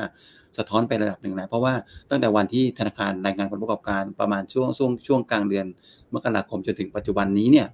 [0.58, 1.74] สะท้อนไประดับหนึ่งแล้วเพราะว่า
[2.10, 5.66] ตั้งแต่วันที่ธนาคารรายงานผลประกอบการประมาณช่วงช่วงช่วงกลางเดือน
[6.14, 7.68] มกราคมจนถึงปัจจุบันนี้เนี่ย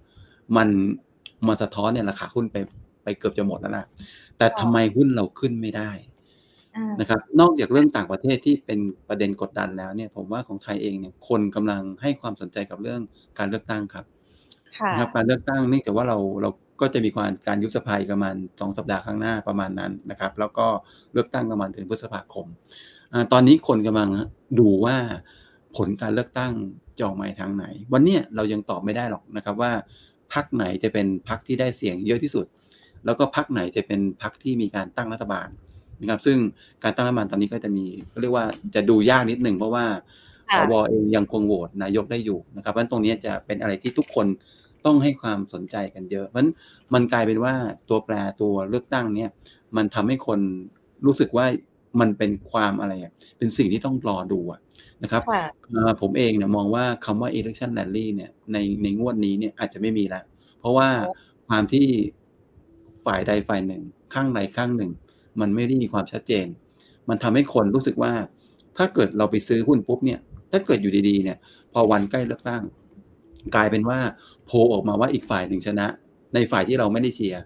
[0.57, 0.69] มัน
[1.47, 2.57] มาสะท้อนเนี่ยราคาหุ้นไป
[3.03, 3.85] ไปเกือบจะหมดแล้วนะ
[4.37, 5.91] แต่ทำไมหุ้นเราขึ้นไม่ได้
[6.99, 13.01] นะครับ นอกจากเรื่องต่างประเทศที่เป็นประเด็นกดดันแล้วเนี่ย ผมว่าของไทยเองเนี่ยคนกำลังให้ความสนใจกับเรื่อง
[13.39, 14.05] การเลือกตั้งครับ
[14.91, 16.49] นะครับการเลือกตั้งเนื่องจากว่าเราเรา
[16.81, 20.67] ก็จะมีความการยุบสภาประมาณสองสัปดาห์ข้างหน้าประมาณนั้นนะครับ แล้วก็
[21.13, 22.45] เลือกตั้งประมาณถึงพฤษภาคม
[23.13, 24.09] อตอนนี้คนกำลัง
[24.59, 24.97] ดูว่า
[25.77, 26.53] ผลการเลือกตั้ง
[26.97, 29.71] จะออกมาทางไหน วันนี้เรายังตอบไม่ได้หรอกนะครับว่า
[30.33, 32.45] พักไหนจะเป็นพักที่ได้เสียงเยอะที่สุด
[33.05, 35.47] แล้วก็พักไหนจะเป็นพักที่มีการตั้งรัฐบาล
[36.01, 36.37] นะครับซึ่ง
[36.83, 37.85] การตั้งรัฐบาลตอนนี้ก็จะมี
[38.21, 39.85] เรียกว่าจะดูยากนิดหนึ่งเพราะว่า
[40.55, 44.27] สวเองยังคงโหวตนายกได้อยู่นะครับเพราะตรงนี้จะเป็นอะไรที่ทุกคน
[44.85, 46.43] ต้องให้ความสนใจกันเยอะ เพราะ
[46.93, 47.53] มันกลายเป็นว่า
[47.89, 49.29] ตัวแปรตัวเลือกตั้งเนี่ย
[49.77, 50.39] มันทำให้คน
[51.05, 51.45] รู้สึกว่า
[51.99, 54.39] มันเป็นความอะไรอะเป็นสิ่งที่ต้องรอดู
[55.03, 55.23] นะครับ
[56.01, 60.23] ผมเองเนี่ยมองว่าคำว่า election rally เนี่ยในในงวดนี้เนี่ยอาจจะไม่มีแล้ว
[60.59, 60.89] เพราะว่า
[61.47, 61.87] ความที่
[63.05, 64.91] ฝ่ายใดฝ่ายหนึ่ง ข้างใดข้างหนึ่ง
[65.41, 66.47] มันไม่ได้มีความชัดเจน
[67.09, 68.13] มันทำให้คนรู้สึกว่า
[68.77, 70.19] ถ้าเกิดเราไปซื้อหุ้นปุ๊บเนี่ย
[70.51, 71.37] ถ้าเกิดอยู่ดีๆ เนี่ย
[71.73, 72.63] พอวันใกล้เลือกตั้ง
[73.55, 73.99] กลายเป็นว่า
[74.49, 75.87] โพออกมาว่าอีกฝ่ายหนึ่งชนะ
[76.33, 77.43] ในฝ่ายที่เราไม่ได้เชียร์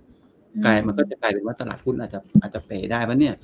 [0.65, 3.35] กลายมันก็จะกลายเป็นว่าตลาดหุ้นอาจจะอาจจะเป๋ได้เพราะเนี่ย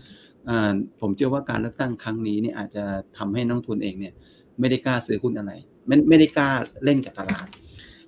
[1.01, 2.83] ผมเชื่อว่าการเลือกตั้งครั้งนี้เนี่ยอาจจะ
[3.17, 4.13] ทำให้นักทุนเองเนี่ย
[4.59, 5.51] ไม่ได้กล้าซื้อหุ้นอะไร
[5.87, 6.49] ไม่ไม่ได้กล้า
[6.83, 7.47] เล่นกับตลาด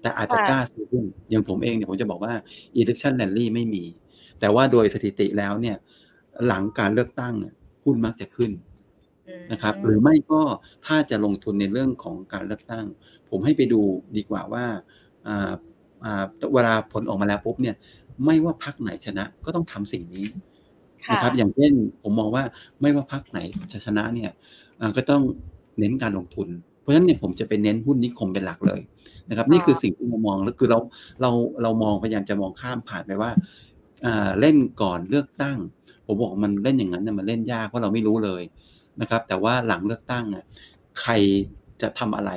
[0.01, 2.33] แต่อาจจะกล้าซื้อหุ้นอย่างผมเองเนี่ยผมจะบอกว่า
[2.79, 3.83] election rally ไม่มี
[4.39, 5.77] แต่ว่าโดยสถิติแล้วเนี่ย
[6.47, 8.51] หลังการเลือกตั้งเนี่ยหุ้นมักจะขึ้น
[9.51, 10.41] นะครับ หรือไม่ก็
[10.87, 12.85] ถ้าจะลงทุนในเรื่องของการเลือกตั้ง
[13.29, 13.81] ผมให้ไปดู
[14.17, 14.65] ดีกว่าว่า
[16.53, 17.75] เวลาผลออกมาแล้วปุ๊บเนี่ย
[18.25, 20.25] ไม่ว่าพักไหนชนะก็ต้องทำสิ่งนี้
[21.11, 22.43] นะครับอย่างเช่นผมมองว่า
[22.81, 23.39] ไม่ว่าพักไหน
[23.71, 24.31] จะชนะเนี่ย
[24.97, 25.23] ก็ต้อง
[25.79, 26.47] เน้นการลงทุน
[26.81, 28.81] เพราะฉะนั้นเนี่ยผมจะไปเน้นหุ้นนิคมเป็นหลักเลย
[29.29, 30.79] นะครับ นี่คือสิ่งที่เรามองแล้วคือเรา
[31.21, 31.31] เรา
[31.63, 33.31] เรามองพยายามจะมองข้ามผ่านไปว่า
[34.39, 35.57] เล่นก่อนเลือกตั้ง
[36.05, 38.43] ผมบอกมันเล่นอย่างนั้นเนี่ยมันเล่นยากเพราะเราไม่รู้เลย
[39.01, 40.45] นะครับ แต่ว่าหลังเลือกตั้งเนี่ย
[40.99, 41.11] ใคร
[41.81, 42.31] จะทำอะไร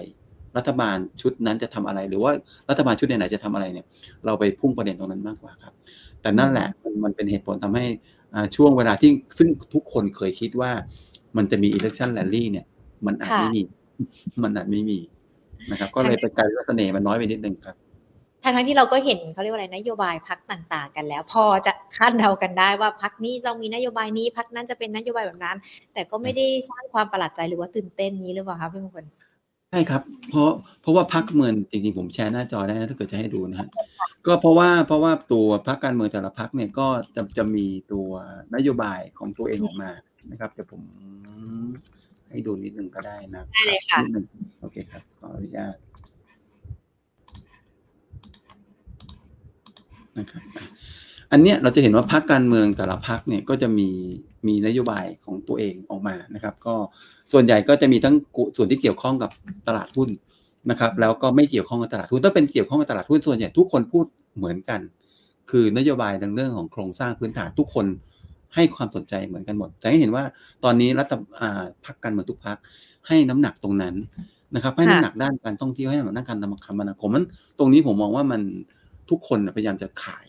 [0.56, 2.32] รัฐบาลชุดนั้นจะทำอะไร หรือว่า
[2.70, 3.86] รัฐบาลชุดไหนจะทำอะไรเนี่ย
[4.24, 5.74] เราไปพุ่งประเด็นตรงนั้นมากกว่าครับ
[6.22, 6.68] แต่นั่นแหละ
[7.04, 7.84] มันเป็นเหตุผลทำให้
[8.56, 10.70] ช่วงเวลาที่ซึ่งทุกคนเคยคิดว่า
[11.36, 12.66] มันจะมี election rally เนี่ย
[13.06, 13.62] มันอาจไม่มี
[14.42, 14.98] มันอาจไม่มี
[15.70, 17.76] นะครับ ก็เลยเป็นการเสน่ห์มันน้อยไปนิดนึงครับ
[18.42, 25.56] ทั้งที่เราก็เห็นเขาเรียกว่าอะไรนโยบายพักต่างๆ กันแล้ว พอจะคาดเดากันได้ว่าพักนี้ต้องมีนโยบายนี้พักนั้นจะเป็นนโยบายแบบนั้น
[25.92, 30.50] แต่ก็ไม่ได้สร้างความประหลาดใจหรือว่าตื่นเต้นนี้หรือเปล่าครับพี่มงคลใช่ครับ เพราะ
[30.82, 33.68] เพราะว่าพักเมืองจริงๆผมแชร์หน้าจอได้นะถ้าเกิดจะให้ดูนะฮะ
[34.26, 38.08] ก็เพราะว่าเพราะว่าตัวพักการเมืองแต่ละพักเนี่ยก็จะจะมีตัว
[38.54, 39.90] นโยบายของตัวเองออกมา
[40.30, 40.82] นะครับเดี๋ยวผม
[42.30, 43.98] ให้ดูนิดนึงก็ได้นะได้เลยค่ะ
[44.60, 45.74] โอเคครับขออนุญาต
[50.18, 50.42] นะครับ
[51.32, 53.88] อันเนี้ยเราจะเห็นว่าพรรคการเมืองแต่ละพรรคเนี่ยก็จะมี
[54.46, 56.76] มีนโยบายของตัวเองออกมานะครับ ก็
[57.32, 58.14] ส่วนใหญ่ก็จะมีทั้ง
[58.56, 59.30] ส่วนที่เกี่ยวข้องกับ
[59.68, 60.08] ตลาดหุ้น
[60.70, 64.04] นะครับ แล้วก็ไม่เกี่ยวข้องกับตลาดหุ้นถ้าเป็นเกี่ยวข้องกับตลาดหุ้นส่วนใหญ่ทุกคนพูด
[64.36, 64.80] เหมือนกัน
[65.50, 67.86] คือนโยบายในเรื่องของโครงสร้างพื้นฐานทุกคน
[68.54, 70.24] ให้ความสนใจเหมือนกันหมด แต่ให้เห็นว่า
[70.64, 71.12] ตอนนี้รัฐ
[71.84, 72.56] พรรคการเมืองทุกพรรค
[73.08, 73.94] ให้น้ำหนักตรงนั้น
[74.54, 77.24] นะครับให้น้ำหนักด้านการท่องเที่ยวให้น้ำหนักด้านการคมนาคมมัน
[77.58, 78.40] ตรงนี้ผมมองว่ามัน
[79.10, 80.26] ทุกคนพยายามจะขาย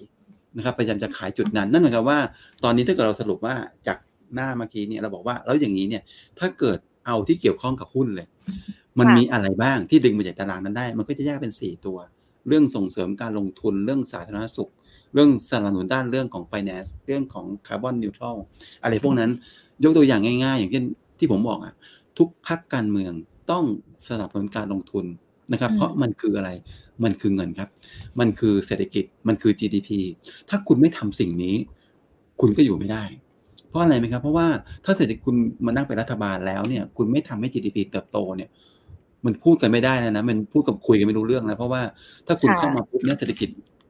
[0.57, 2.19] นะครับพยายามจะขายจุดนั้น นั่นหมายความว่า
[2.63, 3.55] ตอนนี้ถ้าเกิดเราสรุปว่า
[3.87, 3.97] จาก
[4.33, 6.03] หน้าเมื่อกี้เนี่ยเราบอกว่าแล้วอย่างนี้เนี่ย
[6.39, 8.27] ถ้าเกิดเอาที่เกี่ยวข้องกับหุ้นเลย
[8.99, 11.97] มันมีอะไรบ้างที่ดึงมาจากตารางนั้นได้ มันก็จะแยกเป็นสี่ตัว
[12.47, 14.71] เรื่องส่งเสริมการลงทุนเรื่องสาธารณสุข
[15.13, 18.35] เรื่องสนับสนุนด้านเรื่องของ finance เรื่องของคาร์บอนนิวทรัล
[18.83, 19.31] อะไรพวกนั้น
[19.83, 20.85] ยกตัวอย่างง่ายๆ อย่างเช่น
[21.19, 21.73] ที่ผมบอกอะ
[22.17, 23.13] ทุกพักการเมือง
[23.51, 23.63] ต้อง
[24.09, 25.05] สนับสนุนการลงทุน
[25.51, 26.49] นะครับ เพราะมันคืออะไร
[27.03, 27.69] มันคือเงินครับ
[28.19, 29.89] มันคือเศรษฐกิจ มันคือ GDP
[30.49, 31.55] ถ้าคุณไม่ทำสิ่งนี้
[32.41, 33.24] คุณก็อยู่ไม่ได้เพ
[33.75, 34.47] ราะอะไรไหมครับ เพราะว่า
[34.85, 35.35] ถ้าเศรษฐกิจคุณ
[35.65, 38.49] มานั่งเป็นรัฐบาลแล้วเนี่ย คุณไม่ทำให้ GDP เติบโตเนี่ย
[39.25, 41.81] มันพูดกันไม่ได้นะนะ มันพูดกับคุยกันไม่รู้เรื่องนะเพราะว่า
[42.27, 43.49] ถ้าคุณเข้ามาปุ๊บเนี่ยเศรษฐกิจ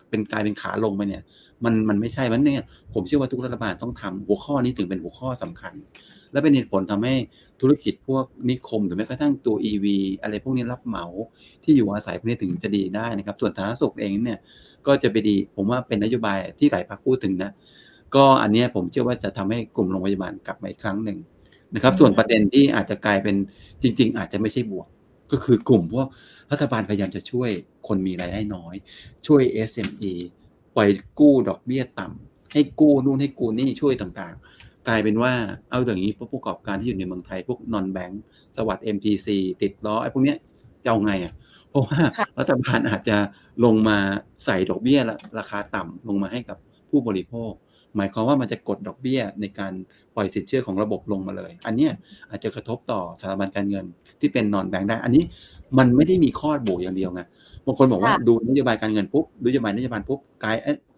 [0.09, 1.23] เป็นกลายเป็นขาลงไปเนี่ย
[1.63, 5.73] มันมันไม่ใช่มันเนี่ยผมเชื่อว่าทุกรัฐบาลต้องทำหัวข้อนี้ถึงเป็นหัวข้อสำคัญ
[6.31, 7.15] และเป็นเหตุผลทำให้
[7.61, 9.85] ธุรกิจพวกนิคมหรือแม้กระทั่งตัว EV
[10.21, 11.05] อะไรพวกนี้รับเหมา
[11.63, 14.39] ที่อยู่อาศัยพวกนี้ถึงจะดีได้นะครับ ส่วนสาธารณสุขเองเนี่ย
[14.87, 17.51] ก็จะไปดี ผมว่าเป็นนโยบายที่หลายพรรคพูดถึงนะ
[18.15, 21.17] ก็อันนี้ผมเชื่อว่าจะทำให้กลุ่มโรงพยาบาลกลับมาอีกครั้งหนึ่ง
[21.75, 23.35] นะครับ ส่วนประเด็นที่อาจจะกลายเป็น
[23.81, 24.87] จริง ๆ อาจจะไม่ใช่บวก
[25.31, 26.07] ก็คือกลุ่มพวก
[26.51, 27.49] รัฐบาลพยายามจะช่วย
[27.87, 28.75] คนมีรายได้น้อย
[29.27, 30.13] ช่วย SME
[30.75, 34.35] ปล่อยกู้ดอกเบี้ยต่ำให้กู้นู่นให้กู้นี่ช่วยต่าง
[34.87, 35.33] กลายเป็นว่า
[35.69, 38.23] เอาอย่างนี้ผู้ประกอบการที่อยู่ในเมืองไทยพวกนอนแบงก์
[38.57, 39.27] สวัสด์ MTC
[39.61, 40.37] ติดล้อไอ้พวกเนี้ย
[40.83, 41.33] จะเอาไงอะ
[41.69, 41.99] เพราะว่า
[42.39, 43.17] รัฐบาลอาจจะ
[43.65, 43.97] ลงมา
[44.45, 44.99] ใส่ดอกเบี้ย
[45.39, 46.57] ราคาต่ำลงมาให้กับ
[46.89, 47.51] ผู้บริโภค
[47.97, 49.73] หมายความว่ามันจะกดดอกเบี้ยในการ
[50.15, 51.89] ปล่อยสินเชื่อของระบบลงมาเลย อันนี้
[52.29, 53.85] อาจจะกระทบต่อสถาบันการเงิน
[54.19, 55.23] ที่เป็นนอนแบงก์ได้ อันนี้
[55.77, 57.21] มันไม่ได้มีข้อบวกอย่างเดียวไง
[57.65, 60.55] บางคนบอกว่าดูนโยบายการเงินปุ๊บดูนโยบายนโยบายปุ๊บกลาย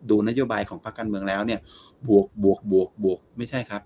[0.10, 1.60] ดูนโยบายของพรรคการเมืองแล้วเนี่ย
[2.08, 3.82] บวกบวกบวกบวกไม่ใช่ครับ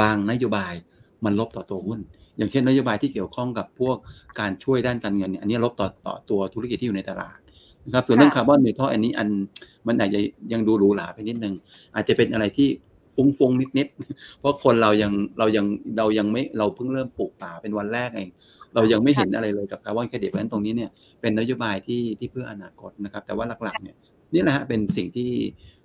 [0.00, 0.74] บางนโยบาย
[1.24, 2.00] มันลบต่อตัวหุ้น
[2.36, 3.96] อย่างเช่นนโยบายที่เกี่ยวข้องกับพวก
[4.40, 7.38] การช่วยด้านการเงินเนี่ยอันนี้ลบต่อต่อตัวธุรกิจที่อยู่ในตลาด
[7.86, 9.28] นะครับส่วนเรื่องคาร์บอนนิวทรัลอันนี้อัน
[9.86, 10.20] มันอาจจะ
[10.52, 11.54] ยังดูหรูหราไปนิดนึง
[11.94, 12.68] อาจจะเป็นอะไรที่
[13.14, 13.88] ฟุ้งฟงนิดนิด
[14.38, 15.66] เพราะคนเรายังเรายัง
[15.98, 18.30] เรายังไม่เราเพิ่งเริ่มปลูกป่าเป็นวันแรกเอง
[18.74, 23.96] เรายังไม่เห็นอะไรเลยกับคาร์บอนเครดิตเพราะฉะนั้นตรงนี้เนี่ยเป็นนโยบายที่ที่เพื่ออนาคตนะครับ แต่ว่าหลักๆเนี่ย
[24.34, 25.30] นี่แหละฮะเป็นสิ่งที่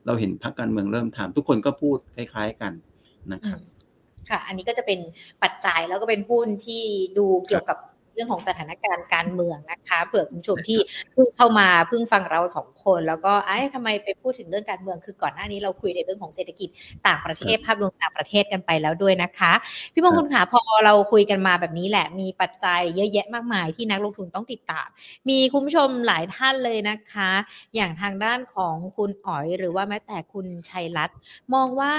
[0.05, 2.73] เราเห็นพรรคการเมืองเริ่มทำทุกคนก็พูดคล้าย ๆกัน
[3.33, 3.59] นะครับ
[4.29, 4.99] ค่ะ อันนี้ก็จะเป็น
[5.43, 6.83] ปัจจัยแล้วก็เป็นหุ้นที่
[7.17, 7.77] ดูเกี่ยวกับ
[8.13, 10.79] เรื่องของสถานการณ์การเมืองนะคะ เผื่อคุณผู้ชมที่
[11.13, 16.69] เพิ่งเข้ามาเพิ่งฟังเราสองคน แล้วก็ไอ้ทำไมไปพูดถึงเรื่องการเมืองคือก่อนหน้านี้เราคุยในเรื่องของเศรษฐกิจ
[17.07, 19.53] ต่างประเทศภาพรวมต่างประเทศกันไปแล้วด้วยนะคะ
[19.93, 24.87] พี่มงคลขาพอเราคุยกันมาแบบนี้แหละ มีปัจจัยเยอะแยะมากมายที่นักลงทุนต้องติดตาม
[25.29, 27.31] มีคุณผู้ชมหลายท่านเลยนะคะ
[27.75, 31.17] อย่างทางด้านของคุณอ๋อย หรือว่าแม้แต่คุณชัยรัตน์
[31.53, 31.93] มองว่า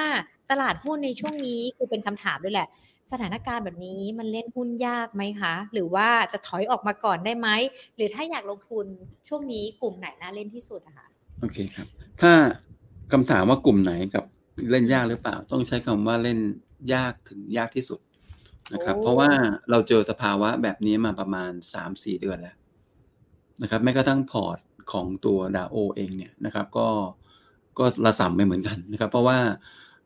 [0.51, 2.69] ตลาดหุ้นในช่วงนี้คือเป็นคำถามด้วยแหละ
[3.13, 7.49] สถานการณ์แบบนี้มันเล่นหุ้นยากไหมคะ หรือว่าจะถอยออกมาก่อนได้ไหม
[7.97, 8.87] หรือถ้าอยากลงทุน
[9.29, 11.07] ช่วงนี้กลุ่มไหนน่าเล่นที่สุดอะคะ
[11.41, 11.87] โอเคครับ
[12.21, 12.33] ถ้า
[13.13, 14.25] คำถามว่ากลุ่มไหนกับ
[14.71, 16.39] เล่นยากหรือเปล่า ต้องใช้คำว่าเล่น
[16.95, 18.01] ยากถึงยากที่สุด
[18.75, 19.31] นะครับ เพราะว่า
[19.71, 22.57] เราเจอสภาวะแบบนี้มาประมาณสามสี่เดือนแล้ว
[23.63, 24.59] นะครับแม้กระทั่งพอร์ต
[24.93, 26.89] ของตัวดาโอเองเนี่ยนะครับ ก็
[27.79, 29.39] ก็ระส่ำไปเหมือนกันนะครับ เพราะว่า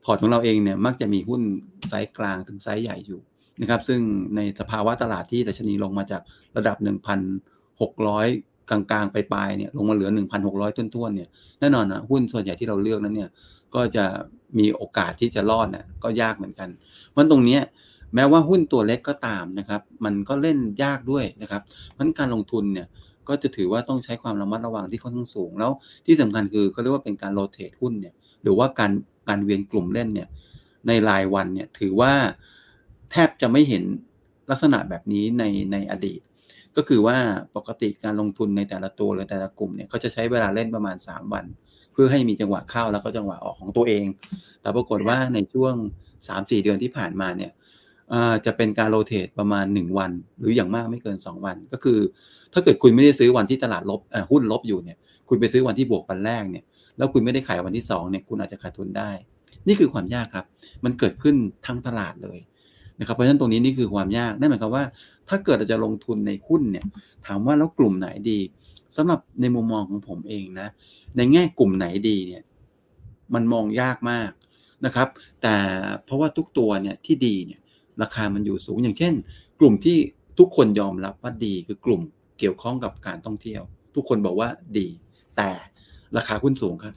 [0.05, 1.40] พอร์ตของเราเองเนี่ยมักจะมีหุ้น
[1.88, 3.21] ไซส์กลางถึงไซส์ใหญ่อยู่
[3.61, 4.01] นะครับ ซึ่ง
[4.37, 6.23] ในสภาวะตลาดที่ดัชนีลงมาจาก
[6.57, 6.77] ระดับ
[7.55, 10.11] 1,600 กลางๆ ไปปลายเนี่ยลงมาเหลือ
[10.45, 11.29] 1,600 ต้นๆเนี่ย
[11.61, 13.31] แน่นอนนะหุ้นส่วนใหญ่ที่เราเลือกนั้นเนี่ย
[13.75, 14.05] ก็จะ
[14.59, 16.69] มีโอกาสที่จะรอดนะก็ยากเหมือนกัน
[17.11, 17.59] เพราะตรงนี้
[18.14, 21.62] แม้ว่าหุ้นตัวเล็กก็ตามนะครับ มันก็เล่นยากด้วยนะครับ
[21.93, 22.87] เพราะการลงทุนเนี่ย
[23.29, 25.71] ก็จะถือว่าต้องใช้ความระมัดระวังที่ค่อนข้างสูงแล้ว
[26.07, 28.90] ที่สำคัญคือเขาเรียกว่าเป็นการโรเตทหุ้นเนี่ยหรือว่าการ
[29.29, 30.29] การเวียนกลุ่มเล่นเนี่ย
[30.89, 32.13] ในรายวันเนี่ยถือว่า
[33.11, 33.85] แทบจะไม่เห็น
[34.51, 36.21] ลักษณะแบบนี้ในในอดีต
[36.77, 37.17] ก็คือว่า
[37.57, 41.45] ปกติการลงทุนในแต่ละตัวหรือแต่ละกลุ่มเนี่ยเขาจะใช้เวลาเล่นประมาณ 3 วัน
[41.93, 44.05] เพื่อให้มีจังหวะเข้าแล้วก็จังหวะออกของตัวเอง
[44.61, 45.75] แต่ปรากฏว่าในช่วง
[46.19, 47.51] 3-4 เดือนที่ผ่านมาเนี่ย
[48.47, 51.99] จะเป็นการโรเตทประมาณ 1 วัน หรืออย่างมากไม่เกิน 2 วัน ก็คือ
[52.53, 56.65] ถ้าเกิดคุณไม่ได้ซื้อวันที่ตลาดลบหุ้นลบอยู่เนี่ยคุณไปซื้อวันที่บวกวันแรกเนี่ย
[56.97, 59.11] แล้วคุณไม่ได้ขายวันที่2เนี่ยคุณอาจจะขาดทุนได้
[59.67, 60.47] นี่คือความยากครับ
[60.85, 62.39] มันเกิดขึ้นทั้งตลาดเลย
[63.01, 64.85] นะครับเพราะฉะนั้นตรงนี้นี่คือความยากนั่นหมายความว่า
[65.29, 66.85] ถ้าเกิดเราจะลงทุนในหุ้นเนี่ย
[67.27, 68.39] ถามว่าแล้วกลุ่มไหนดี
[68.97, 70.69] สำหรับในมุมมองของผมเองนะ
[71.17, 72.43] ในแง่กลุ่มไหนดีเนี่ย
[73.35, 74.31] มันมองยากมาก
[74.85, 75.09] นะครับ
[75.43, 75.55] แต่
[76.05, 77.61] เพราะว่าทุกตัวเนี่ยที่ดีเนี่ย
[78.03, 79.15] ราคามันอยู่สูงอย่างเช่น
[79.61, 79.99] กลุ่มที่
[80.39, 82.01] ทุกคนยอมรับว่าดีคือกลุ่ม
[82.39, 83.63] เกี่ยวข้องกับการท่องเที่ยว
[83.95, 84.89] ทุกคนบอกว่าดี
[85.37, 85.51] แต่
[86.17, 86.95] ราคาหุ้นสูงครับ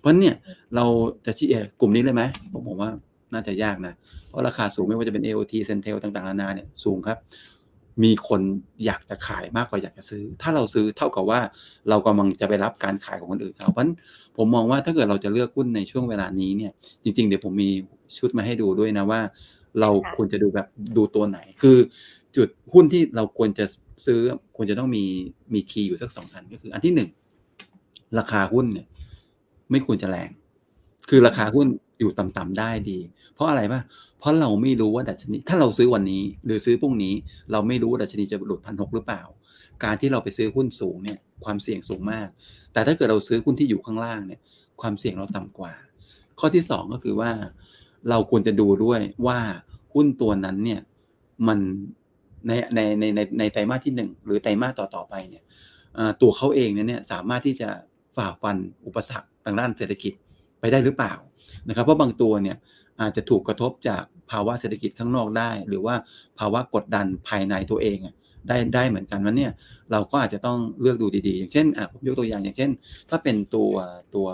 [0.00, 0.34] เพราะเนี่ย
[0.76, 0.84] เรา
[1.26, 1.48] จะชี้
[1.80, 2.90] กลุ่มนี้เลยไหมผมบอกว่า
[3.32, 3.94] น่าจะยากนะ
[4.28, 7.18] เพราะราคาสูงไม่ว่าจะเป็น AOT Centel ต่างๆนานาเนี่ยสูงครับ
[8.02, 8.40] มีคน
[8.84, 11.40] อยากจะขายมากกว่าอยากจะซื้อ ถ้าเราซื้อเท่ากับว่า
[11.88, 13.86] เรากำลังจะไปรับการขายของคนอื่นเขาเพราะ
[14.36, 17.70] ผมมองว่าถ้าเกิดเราจะเลือกหุ้นในช่วงเวลานี้เนี่ย จริง ๆ เดี๋ยวผมมี
[18.18, 19.20] ชุดมาให้ดูด้วยนะว่า
[19.80, 21.78] เราควรจะดูแบบดูตัวไหน คือ
[22.36, 23.64] จุดหุ้นที่เราควรจะ
[24.06, 24.20] ซื้อ
[24.56, 25.04] ควรจะต้องมี
[25.54, 27.08] มีคีย์อยู่สักสองอันก็คืออันที่หนึ่ง
[28.18, 28.86] ราคาหุ้นเนี่ย
[29.70, 30.30] ไม่ควรจะแรง
[31.08, 31.66] คือราคาหุ้น
[32.00, 32.98] อยู่ต่ำๆได้ดี
[33.34, 33.80] เพราะอะไรป่ะ
[34.18, 37.14] เพราะเราไม่รู้ว่าดัชนี ถ้าเราซื้อวันนี้ หรือซื้อพรุ่งนี้
[37.52, 39.22] เราไม่รู้ว่าดัชนีจะหลุดพันหกหรือเปล่า
[39.84, 42.28] การที่เราไปซื้อหุ้นสูงเนี่ย ความเสี่ยงสูงมาก
[42.72, 44.40] แต่ถ้าเกิดเราซื้อหุ้นที่อยู่ข้างล่างเนี่ย
[44.80, 45.72] ความเสี่ยงเราต่ำกว่า
[46.38, 47.30] ข้อที่สองก็คือว่า
[48.10, 49.38] เราควรจะดูด้วยว่า
[49.94, 50.80] หุ้นตัวนั้นเนี่ย
[51.48, 51.58] มัน
[52.46, 55.44] ในในในในในไตรมาสที่หนึ่งหรือไตรมาสต่อต่อไปเนี่ย
[56.20, 57.68] ตัวเขาเองเนี่ยสามารถที่จะ
[58.16, 60.12] ฝ่าฟันอุปสรรคทางด้านเศรษฐกิจ
[60.60, 61.14] ไปได้หรือเปล่า
[61.68, 62.56] นะครับ เพราะบางตัวเนี่ย
[63.00, 65.94] อาจจะถูกกระทบจากภาวะเศรษฐกิจข้างนอกได้ หรือว่า
[66.38, 67.98] ภาวะกดดันภายในตัวเอง
[68.48, 69.52] ได้ได้เหมือนกันวันเนี่ย
[69.92, 72.70] เราก็อาจจะต้องเลือกดูดีๆ อย่างเช่นอะผมยกตัวอย่างอย่างเช่น
[73.10, 73.70] ถ้าเป็นตัว
[74.14, 74.26] ตัว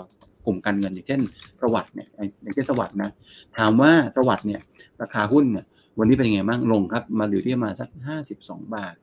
[0.45, 1.21] กลุ่มการเงินอย่างเช่น
[1.61, 2.07] สวัสด์เนี่ย
[2.43, 3.09] อย่างเช่นสวัสด์นะ
[3.57, 4.61] ถามว่าสวัสด์เนี่ย
[5.01, 5.65] ราคาหุ้นเนี่ย
[5.99, 8.95] วันนี้เป็นยังไงบ้างลงครับมาอยู่ที่ประมาณสักห้าสิบสองบาท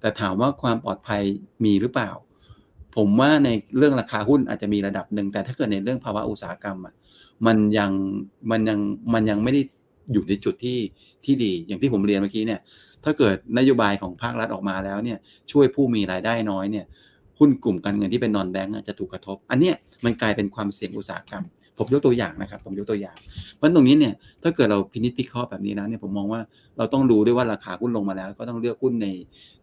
[0.00, 1.22] แต่ถามว่าความปลอดภัย
[1.64, 2.10] มีหรือเปล่า
[2.96, 3.48] ผมว่าใน
[3.78, 6.94] เรื่องราคาหุ้นอาจจะมีระดับหนึ่ง แต่ถ้าเกิดในเรื่องภาวะอุตสาหกรรมอะ
[7.46, 7.90] มันยัง
[8.50, 8.78] มันยัง
[9.14, 9.62] มันยังไม่ได้
[10.12, 10.78] อยู่ในจุดที่
[11.24, 12.60] ที่ดี อย่างที่ผมเรียนเมื่อกี้เนี่ย
[13.04, 15.18] ถ้าเกิดนโยบายของภาครัฐออกมาแล้วเนี่ย
[15.52, 16.86] ช่วยผู้มีรายได้น้อยเนี่ย
[17.38, 19.74] หุ้นกลุ่มการเงินที่เป็นนอนแบงก์จะถูกกระทบ อันเนี้ย
[20.04, 21.44] มันกลายเป็นความเสี่ยงอุตสาหกรรม
[21.80, 23.16] ผมยกตัวอย่างนะครับ ผมยกตัวอย่าง
[23.56, 26.40] เพราะตรงนี้เนี่ยถ้าเกิดเราพินิจพิเคราะห์แบบนี้แล้วเนี่ยผมมองว่า
[26.78, 29.08] เราต้องรู้ด้วยว่าราคาหุ้นลงมาแล้ว ก็ต้องเลือกหุ้นใน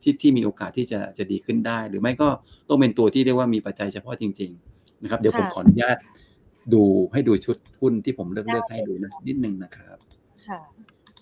[0.02, 2.28] ที่ที่มีโอกาสที่จะจะดีขึ้นได้ หรือไม่ก็
[2.70, 5.98] ต้องเป็นตัวที่เรียกว่ามีปัจจัยเฉพาะจริง ๆ นะครับ เดี๋ยวผมขออนุญาต
[6.74, 9.98] ดูให้ดูชุดหุ้นที่ผมเลือกเลือกให้ดูนะนิดนึงนะครับ
[10.48, 10.60] ค่ะ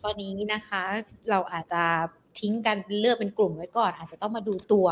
[0.04, 0.82] ตอนนี้นะคะ
[1.30, 1.84] เราอาจจะ
[2.40, 4.88] ทิ้งกันเลือกเป็นกลุ่มไว้ก่อน อาจจะต้องมาดูตัว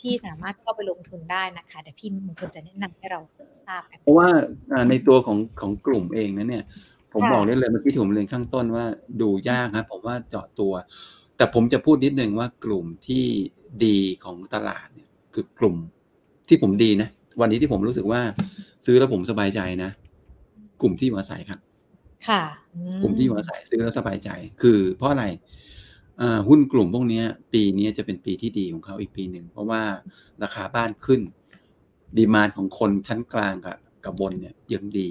[0.00, 3.20] ที่สามารถเข้าไปลงทุนได้นะคะเดี๋ยวพี่มงคลจะแนะนำให้เรา
[3.64, 4.28] ทราบกันเพราะว่า
[4.90, 6.64] ในตัวของของกลุ่มเองนะเนี่ย
[7.12, 8.84] ผมบอกได้เลยเมื่อกี้ผมเรียนข้างต้นว่า
[9.20, 10.72] ดูยากครับผมว่าเจาะตัว
[11.36, 13.24] แต่ผมจะพูดนิดนึงว่ากลุ่มที่
[13.84, 15.76] ดีของตลาดเนี่ยคือกลุ่ม
[16.48, 17.08] ที่ผมดีนะ
[17.40, 18.20] วันนี้ที่ผมรู้สึกว่า
[18.86, 19.90] ซื้อแล้วผมสบายใจนะ
[20.80, 21.60] กลุ่มที่อยู่อาศัยครับ
[22.28, 22.42] ค่ะ
[23.02, 24.30] กลุ่มที่อยู่อาศัยซื้อแล้วสบายใจ
[24.62, 25.24] คือเพราะอะไร
[26.48, 27.22] หุ้นกลุ่มพวกนี้
[27.52, 29.82] ปีนี้จะเป็นปีที่ดีของเขาอีกปีหนึ่ง เพราะว่า
[30.42, 31.20] ราคาบ้านขึ้น
[32.16, 35.08] ดีมานของคนชั้นกลางกับกับบนเนี่ยยังดี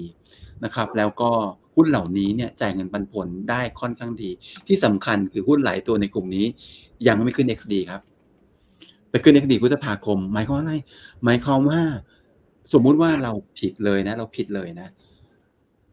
[0.64, 1.30] นะครับ แล้วก็
[1.74, 4.30] หุ้นเหล่านี้เนี่ยจ่ายเงินปันผลได้ค่อนข้างดี
[4.66, 6.46] ที่สำคัญคือหุ้นหลายตัวในกลุ่มนี้
[7.06, 8.02] ยังไม่ขึ้น XD ครับ
[9.10, 10.74] ไปขึ้น XD พฤษภาคม หมายความว่าอะไร
[11.24, 11.80] หมายความว่า
[12.72, 14.88] สมมุติว่าเราผิดเลยนะ เราผิดเลยนะ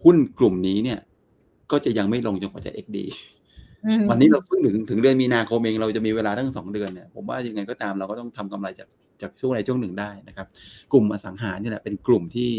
[0.03, 0.99] หุ้นกลุ่มนี้เนี่ย
[1.71, 2.97] ก็จะยังไม่ลงจนกว่าจะ XD
[4.09, 8.87] วันนี้เราเพิ่งถึงถึงเดือนมีนาคมเองเราจะมีเวลาตั้งสองเดือนเนี่ยผมว่ายังไงก็ตามเราก็ต้องทำกำไรจาก
[9.21, 10.47] จากช่วงใดช่วงหนึ่งได้นะครับ
[10.91, 12.51] กลุ่มอสังหาเนี่ยแหละเป็นกลุ่มที่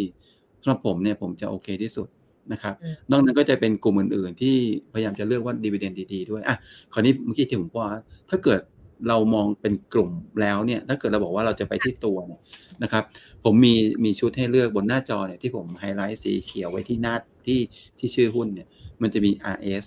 [0.62, 2.08] สำหรับผมเนี่ยผมจะโอเคที่สุด
[2.52, 4.56] นะครับอืมนอกนั้นก็จะเป็นกลุ่มอื่น ๆ ที่
[4.92, 6.56] พยายามจะเลือกว่าดีเวเดนดีๆด้วยอะ
[6.92, 7.88] คราวนี้เมื่อกี้ที่ผมว่า
[8.30, 8.60] ถ้าเกิด
[9.08, 12.40] เรามองเป็นกลุ่มแล้วเนี่ย ถ้าเกิดเราบอกว่าเราจะไปที่ตัวเนี่ย
[12.82, 13.04] นะครับ
[13.44, 17.60] ผมมีมีชุดให้เลือกบนหน้าจอเนี่ยที่ผมไฮไลท์สีเขียวไว้ที่หน้าที่
[17.98, 18.68] ที่ชื่อหุ้นเนี่ย
[19.02, 19.84] มันจะมี RS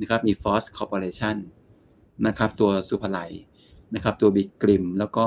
[0.00, 1.36] นะครับมี Force Corporation
[2.26, 3.18] นะครับตัวสุภไล
[3.94, 5.24] นะครับตัว Big Grim แล้วก็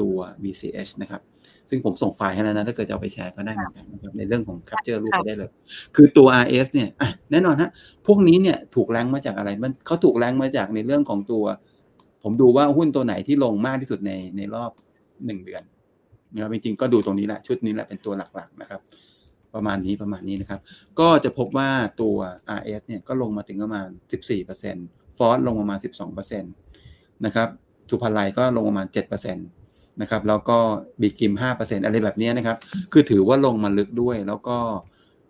[0.00, 1.22] ตัว VCH นะครับ
[1.68, 5.50] ซึ่งผมส่งไฟล์ให้แล้วนะถ้าเกิดจะเอาไปแชร์ก็ได้เหมือนกันนะครับในเรื่องของ capture รูปไปได้เลย
[5.96, 7.70] คือตัว RS เนี่ยอะแน่นอนฮะ
[8.06, 11.44] พวกนี้เนี่ยถูกแรงมาจากอะไรมันเขาถูกแรงมาจากในเรื่องของตัว
[12.22, 14.70] ผมดูว่าหุ้นตัวไหนที่ลงมากที่สุดในในรอบ
[15.26, 15.62] หนึ่งเดือน
[16.34, 18.80] นะครับจริงๆก็ดูตรงนี้แหละชุดนี้แหละเป็นตัวหลักๆนะครับ
[19.54, 20.60] ประมาณนี้ประมาณนี้นะครับ
[21.00, 22.16] ก็จะพบว่าตัว
[22.58, 23.88] RS เนี่ยก็ลงมาถึงประมาณ
[24.52, 25.78] 14%ฟอสลงประมาณ
[26.26, 27.48] 12%นะครับ
[27.90, 30.58] สุภาลัยก็ลงประมาณ 7%นะครับแล้วก็
[31.00, 32.56] บีกิม 5%อะไรแบบนี้นะครับ
[32.92, 34.56] คือถือว่าลงมาลึกด้วย แล้วก็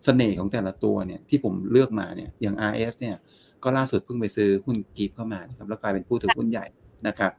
[0.04, 3.16] เสน่ห์ของแต่ละตัวเนี่ยที่ผมเลือกมาเนี่ยอย่าง RS เนี่ย
[3.62, 6.66] ก็ล่าสุดเพิ่งไปซื้อหุ้นกีฟเข้ามานะครับแล้วกลายเป็นผู้ถือหุ้นใหญ่
[7.08, 7.32] นะครับ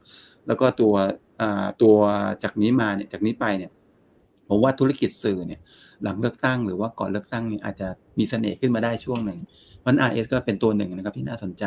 [0.46, 0.92] แล้วก็ตัว
[1.40, 1.94] อ่าตัว
[2.42, 3.70] จากนี้มาเนี่ยจากนี้ไปเนี่ย
[4.48, 5.60] ผมว่าธุรกิจสื่อเนี่ย
[6.04, 7.88] หลังเลือกตั้งหรือว่าก่อนเลือกตั้งเนี่ยอาจจะ
[8.18, 9.38] มีเสน่ห์ขึ้นมาได้ช่วงหนึ่ง
[9.86, 11.64] มัน RS ก็เป็นตัวหนึ่งนะครับที่น่าสนใจ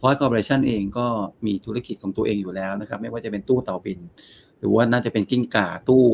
[0.00, 1.06] f o r ์ Corporation เองก็
[1.46, 4.00] มีธุรกิจของตัวเองอยู่แล้วนะครับ ไม่ว่าจะเป็นตู้เตาบิน
[4.58, 6.04] หรือว่าน่าจะเป็นกิ้งก่าตู้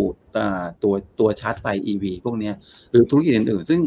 [0.82, 2.54] ตัวตัวชาร์จไฟ EV พวกเนี้ย
[2.90, 3.80] หรือธุรกิจอื่นๆ ซึ่ง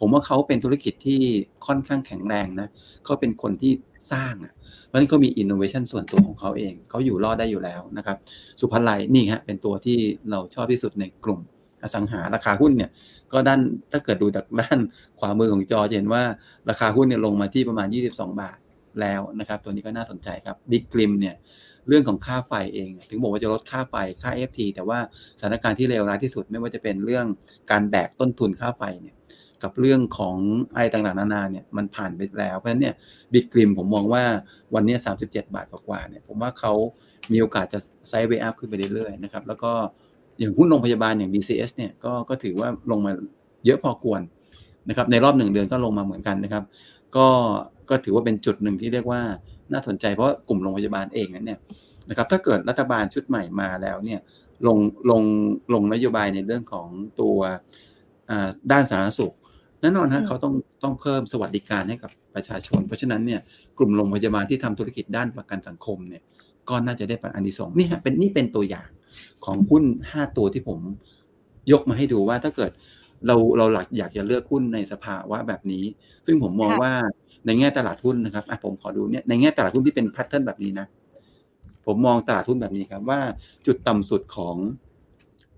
[0.00, 1.20] ผมว่าเขาเป็นธุรกิจที่
[1.66, 2.68] ค่อนข้างแข็งแรงนะ
[3.04, 3.72] เขาเป็นคนที่
[4.12, 4.52] สร้างอะ
[4.86, 8.16] เพราะนั้นเขามี innovation ส่วนตัวของเขาเองเขาอยู่รอดได้อยู่แล้วนะครับ
[8.60, 9.98] สุภาลัยนี่ฮะเป็นตัวที่
[10.30, 11.40] เราชอบที่สุดในกลุ่ม
[11.84, 12.90] อสังหาราคาหุ้นเนี่ย
[13.32, 13.60] ก็ด้าน
[13.92, 14.78] ถ้าเกิดดูจากด้าน
[15.18, 16.22] ขวามือของจอจะเห็นว่า
[16.70, 18.58] ราคาหุ้นเนี่ยลงมาที่ประมาณ 22 บาท
[19.00, 21.36] แล้วนะครับ ตัวนี้ก็น่าสนใจครับบิ๊กกริมเนี่ย
[21.88, 24.98] เรื่องของค่าไฟเอง ถึงบอกว่าจะลดค่าไฟค่า FT แต่ว่า
[25.38, 27.26] สถานการณ์ที่เลวร้ายที่สุดไม่ว่าจะเป็นเรื่อง
[27.70, 29.16] การแบกต้นทุนค่าไฟเนี่ย
[29.62, 30.36] กับเรื่องของ
[30.72, 32.94] ไอะไรต่างๆนานาเนี่ยมันผ่านไปแล้ว เพราะฉะนั้นเนี่ย
[33.32, 34.24] บิ๊กกริมผมมองว่า
[34.74, 36.72] วันนี้ 37 บาทกว่าเนี่ยผมว่าเขา
[37.32, 39.72] มีโอกาสจะ sideway up ขึ้นไปเรื่อยๆนะครับแล้วก็
[40.38, 43.12] อย่างหุ้นโรงพยาบาลอย่าง BCS เนี่ยก็ก็ถือว่าลงมา
[43.66, 44.20] เยอะพอควร
[44.88, 46.64] นะครับ ในรอบหนึ่งเดือนก็ลงมาเหมือนกันนะครับ
[47.16, 47.26] ก็
[47.90, 49.20] ก็ถือว่าเป็นจุดหนึ่งที่เรียกว่า
[49.72, 51.58] น่าสนใจเพราะกลุ่มโรงพยาบาลเองนั้นเนี่ย
[52.08, 54.20] นะครับ ถ้าเกิดรัฐบาลชุดใหม่มาแล้วเนี่ย
[54.66, 54.78] ลง
[55.10, 55.22] ลง
[55.74, 56.88] ลงนโยบายในเรื่องของ
[57.20, 57.36] ตัว
[58.72, 59.34] ด้านสาธารณสุข
[59.80, 63.40] แน่นอนฮะเขาต้องต้องเพิ่มสวัสดิการให้กับประชาชน เพราะฉะนั้นเนี่ย
[63.78, 66.22] กลุ่มโรงพยาบาลที่ทำธุรกิจด้านประกันสังคมเนี่ย
[66.68, 68.88] ก็น่าจะได้ผลอันดีสองนี่ฮะเป็นนี่เป็นตัวอย่าง
[69.44, 70.80] ของหุ้น5ตัวที่ผม
[71.72, 72.70] ยกมาให้ดูว่าถ้าเกิด
[73.26, 75.84] เราเราหลักอยากจะเลือกหุ้นในสภาวะแบบนี้
[76.26, 76.92] ซึ่งผมมองว่า
[77.46, 80.86] ในแง่ตลาดหุ้นนะครับอะผมขอดูเนี่ยในแง่ตลาดหุ้นที่เป็นแพทเทิร์นแบบนี้นะ
[81.86, 83.20] ผมมองตลาดหุ้นแบบนี้ครับว่า
[83.66, 84.56] จุดต่ำสุดของ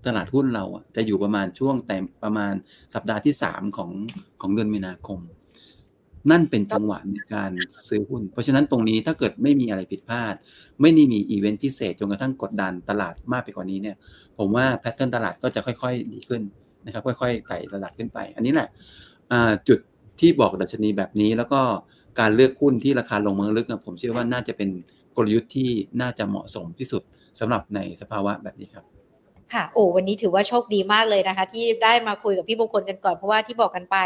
[0.05, 2.53] ตลาดหุ้นเราอะจะอยู่ประมาณช่วงแต่ประมาณ
[2.95, 3.91] สัปดาห์ที่สามของ
[4.41, 5.19] ของเดือนมีนาคม
[6.31, 7.51] นั่นเป็นจังหวะในการ
[7.87, 10.35] ซื้อหุ้น เพราะฉะนั้นตรงนี้ถ้าเกิดไม่มีอะไรผิดพลาด
[10.81, 13.95] ไม่ได้มีอีเวนต์พิเศษจนกระทั่งกดดันตลาดมากไปกว่านี้เนี่ย
[14.37, 16.41] ผมว่าแพทเทิร์นตลาดก็จะค่อยๆดีขึ้น
[16.85, 18.69] นะครับ ค่อยๆไต่ระดับขึ้นไป อันนี้แหละ
[19.67, 19.79] จุด
[20.19, 21.61] ที่บอกดัชนีแบบนี้แล้วก็
[22.19, 24.69] การเลือกหุ้นที่ราคาลงมาลึกผมเชื่อว่าน่าจะเป็น
[25.17, 25.69] กลยุทธ์ที่
[26.01, 27.03] น่าจะเหมาะสมที่สุด
[27.39, 28.96] สำหรับในสภาวะแบบนี้ครับ
[29.53, 33.97] ค่ะโอ้วันนี้ถือว่าโชคดีมากเลยนะคะ ที่ได้มาคุยกับพี่มงคลกันก่อนเพราะว่าที่บอกกันไป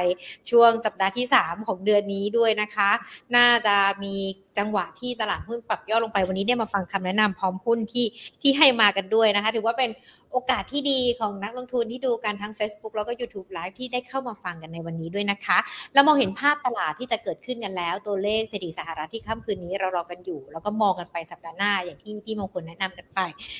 [0.49, 2.89] ช่วงสัปดาห์ที่ 3 ของเดือนนี้ด้วยนะคะ
[3.35, 4.15] น่าจะมี
[4.57, 8.05] จังหวะที่ตลาดหุ้นปรับย่อลงไปวันนี้ได้มาฟังคำแนะนำพร้อมหุ้นที่
[8.41, 9.89] ที่ให้มากันด้วยนะคะ ถือว่าเป็น
[10.31, 15.57] โอกาสที่ดีของนักลงทุนที่ดูกันทั้ง Facebook แล้วก็ YouTube Live ที่ได้เข้ามาฟังกันในวันนี้ด้วยนะคะ
[15.93, 23.19] เรามองเห็นภาพตลาดที่จะเกิดขึ้นกันแล้ว ตัวเลขเศรษฐกิจสหรัฐที่ค่ำคืนนี้เรารอกันอยู่ แล้วก็มองกันไปสัปดาห์หน้าอย่างที่พี่มงคลแนะนำกันไป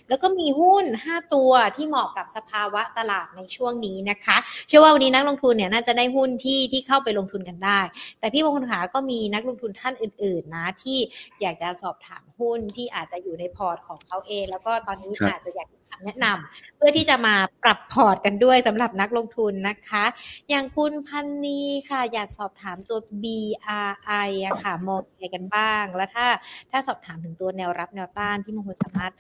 [0.10, 7.80] แล้วก็มีหุ้น 5 ตัวที่เหมาะกับสภาวะตลาดในช่วงนี้นะคะ เชื่อว่าวันนี้นักลงทุนเนี่ยน่าจะได้หุ้นที่ที่เข้าไปลงทุนกันได้
[8.20, 11.00] แต่พี่มงคลขาก็มีนักลงทุนท่านอื่น ๆ นะที่
[11.42, 20.04] อยากจะสอบถามหุ้นที่อาจจะอยู่ในพอร์ตของเขาเอง แล้วก็ตอนนี้อาจจะอยากคำ แนะนำเพื่อที่จะมาปรับพอร์ตกันด้วยสำหรับนักลงทุนนะคะ
[20.50, 26.28] อย่างคุณพันนีค่ะ อยากสอบถามตัว BRI อะค่ะมองยังไงกันบ้าง แล้วถ้า
[26.72, 29.14] ถ้าสอบถามถึงตัวแนวรับแนวต้านพี่มงคลสามารถ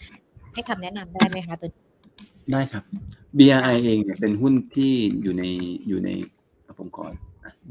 [0.54, 1.70] ให้คำแนะนำได้ไหมคะตัว
[2.52, 2.84] ได้ครับ
[3.38, 4.94] BRI เองเนี่ยเป็นหุ้นที่
[5.24, 5.44] อยู่ใน
[5.88, 6.10] อยู่ใน
[6.80, 7.06] ผมขอ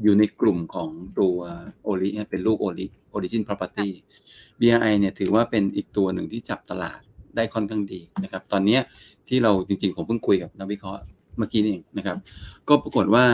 [0.03, 1.37] อยู่ในกลุ่มของตัว
[1.83, 2.85] โอลิเป็นลูกโอลิ
[3.15, 3.89] Origin Property
[4.59, 6.99] BRI เนี่ยถือว่าเป็นอีกตัวหนึ่งที่จับตลาด
[7.35, 8.77] ได้ค่อนข้างดีนะครับ ตอนนี้
[9.29, 11.01] ที่เราจริงๆ ผมเพิ่งคุยกับนักวิเคราะห์
[11.37, 12.17] เมื่อกี้นี่นะครับ
[12.67, 13.25] ก็ปรากฏว่า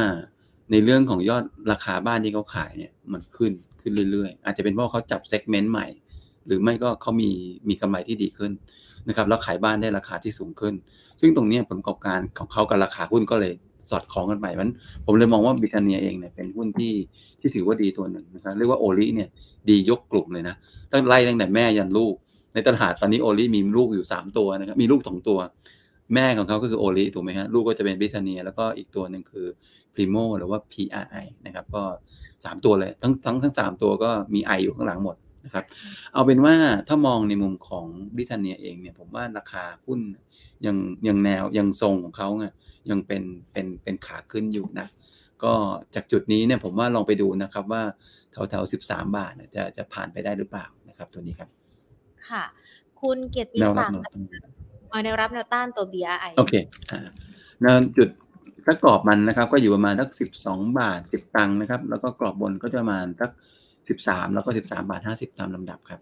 [0.71, 5.87] ในเรื่องของยอดราคาบ้านที่เขาขายเนี่ยมันขึ้นขึ้นเรื่อยๆ อาจจะเป็นเพราะเขาจับเซกเมนต์ใหม่
[6.47, 7.29] หรือไม่ก็เขามี
[7.69, 8.51] มีกำไรที่ดีขึ้น
[9.07, 10.73] นะครับแล้วขายบ้านได้ราคาที่สูงขึ้น
[11.19, 13.53] ซึ่งตรงนี้ผลประกอบการของเขากับราคาหุ้นก็เลย
[13.91, 14.69] สอดคล้องกันไปมัน
[15.05, 16.93] ผมเลยมองว่าบิทเนียเองเนี่ยเป็นหุ้นที่
[17.39, 19.29] ที่ถือว่าดีตัวหนึ่งนะครับเรียกว่าโอลิเนี่ย
[19.69, 20.55] ดียกกลุ่มเลยนะ
[20.91, 22.13] ตั้งไล่ตั้งแต่แม่ยันลูก
[22.53, 25.37] ในตลาดตอนนี้โอลิมีลูกอยู่สามตัวนะครับมีลูกสองตัว
[26.13, 29.47] แม่ของเขาก็คือโอลิถูกไหมฮะลูกก็จะเป็นบิทาเนีย แล้วก็อีกตัวหนึ่งคือ
[29.93, 31.83] พรีโมหรือว่า PRI นะครับ ก็
[32.45, 35.65] สามตัวเลยทั้งทั้งทั้งสามตัวก็มีไออยู่ข้างหลังหมดนะครับ
[36.13, 36.55] เอาเป็นว่า
[36.87, 37.87] ถ้ามองในมุมของ
[38.17, 39.99] บิทาเนียเองเนี่ย ผมว่าราคาหุ้น
[40.65, 40.75] ยัง
[41.07, 42.53] ยังแนวยังทรงของเขาเนี่ย
[42.89, 44.87] ยังเป็นเป็นเป็นขาขึ้นอยู่นะ
[45.43, 45.53] ก็
[45.95, 47.83] จากจุดนี้เนี่ยผมว่าลองไปดูนะครับว่า
[48.31, 51.49] แถวแถวสิบสามบาทเนี่ยจะจะผ่านไปได้หรือเปล่านะครับ ตัวนี้ครับ
[52.27, 52.43] ค่ะ
[53.01, 54.56] คุณเกียรติแนวรัศับกดิ์
[54.91, 56.53] แนวต้านเอาแนวรับแนวต้านตัว BRI โอเค
[56.91, 56.99] อ่า
[57.61, 58.09] แนวจุด
[58.65, 63.29] ถ้ากรอบมันนะครับ ก็อยู่ประมาณสักสิบสองบาทสิบตังค์นะครับ แล้วก็กรอบบนก็จะประมาณสัก
[63.89, 65.99] สิบสามแล้วก็สิบสามบาทห้าสิบตามลำดับครับ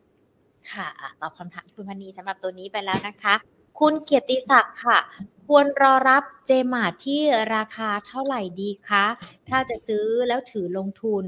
[0.71, 3.35] ค่ะอะตอบคำถามคุณพันนีสำหรับตัวนี้ไปแล้วนะคะ
[3.79, 4.99] คุณเกียรติศักดิ์ค่ะ
[5.47, 7.21] ควรรอรับเจมาที่
[7.55, 9.05] ราคาเท่าไหร่ดีคะ
[9.49, 11.23] ถ้าจะซื้อแล้วถือลงทุน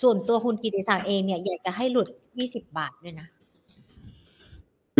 [0.00, 2.08] ส่วนตัวคุณกิติศักดิ์เองเนี่ยอยากจะให้หลุด
[2.42, 3.28] 20 บาทด้วยนะ